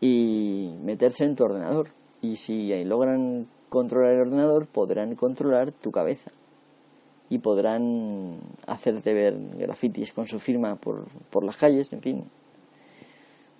[0.00, 2.03] y meterse en tu ordenador.
[2.24, 6.30] Y si logran controlar el ordenador, podrán controlar tu cabeza
[7.28, 12.24] y podrán hacerte ver grafitis con su firma por, por las calles, en fin,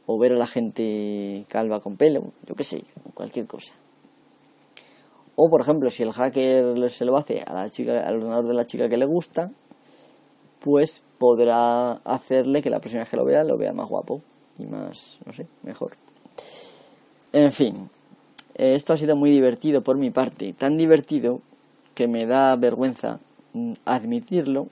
[0.07, 3.75] o ver a la gente calva con pelo, yo qué sé, cualquier cosa.
[5.37, 8.55] O por ejemplo, si el hacker se lo hace a la chica, al ordenador de
[8.55, 9.51] la chica que le gusta,
[10.61, 14.23] pues podrá hacerle que la próxima vez que lo vea lo vea más guapo
[14.59, 15.99] y más, no sé, mejor.
[17.33, 17.91] En fin,
[18.55, 21.41] esto ha sido muy divertido por mi parte, tan divertido
[21.95, 23.21] que me da vergüenza
[23.85, 24.69] admitirlo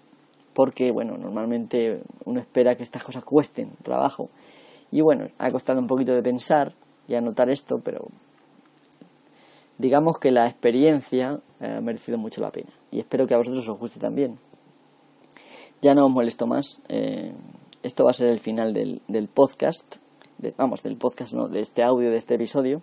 [0.55, 4.29] porque, bueno, normalmente uno espera que estas cosas cuesten trabajo.
[4.91, 6.73] Y bueno, ha costado un poquito de pensar
[7.09, 8.09] y anotar esto, pero
[9.79, 12.71] digamos que la experiencia ha merecido mucho la pena.
[12.91, 14.39] Y espero que a vosotros os guste también.
[15.81, 16.81] Ya no os molesto más.
[16.89, 17.33] Eh,
[17.83, 19.97] esto va a ser el final del, del podcast.
[20.57, 22.83] vamos, del podcast, no, de este audio, de este episodio.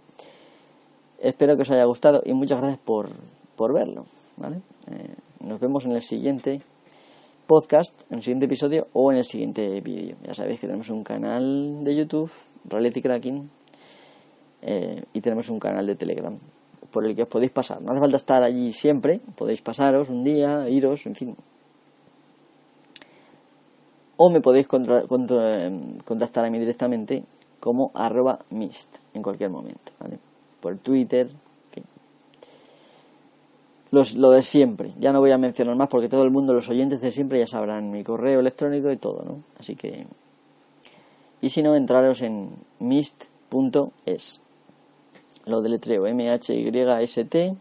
[1.21, 3.09] Espero que os haya gustado y muchas gracias por,
[3.55, 4.05] por verlo.
[4.37, 4.61] ¿vale?
[4.91, 6.61] Eh, nos vemos en el siguiente
[7.45, 10.15] podcast, en el siguiente episodio o en el siguiente vídeo.
[10.23, 12.31] Ya sabéis que tenemos un canal de YouTube,
[12.65, 13.49] Reality Cracking,
[14.61, 16.37] eh, y tenemos un canal de Telegram
[16.91, 17.81] por el que os podéis pasar.
[17.81, 21.35] No hace falta estar allí siempre, podéis pasaros un día, iros, en fin.
[24.17, 27.23] O me podéis contactar a mí directamente
[27.59, 30.19] como arroba mist en cualquier momento, ¿vale?
[30.59, 31.29] Por Twitter.
[33.91, 36.69] Los, lo de siempre, ya no voy a mencionar más porque todo el mundo, los
[36.69, 39.43] oyentes de siempre ya sabrán mi correo electrónico y todo, ¿no?
[39.59, 40.05] Así que...
[41.41, 44.41] Y si no, entraros en mist.es
[45.49, 47.57] lo deletreo mhyst.es.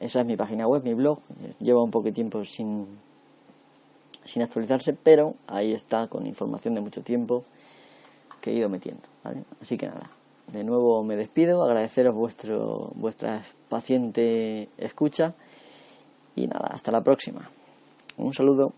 [0.00, 1.18] Esa es mi página web, mi blog.
[1.60, 2.86] Lleva un poco de tiempo sin,
[4.24, 7.44] sin actualizarse, pero ahí está con información de mucho tiempo
[8.40, 9.02] que he ido metiendo.
[9.60, 10.10] Así que nada,
[10.52, 15.34] de nuevo me despido, agradeceros vuestro, vuestra paciente escucha
[16.34, 17.50] y nada, hasta la próxima.
[18.16, 18.72] Un saludo.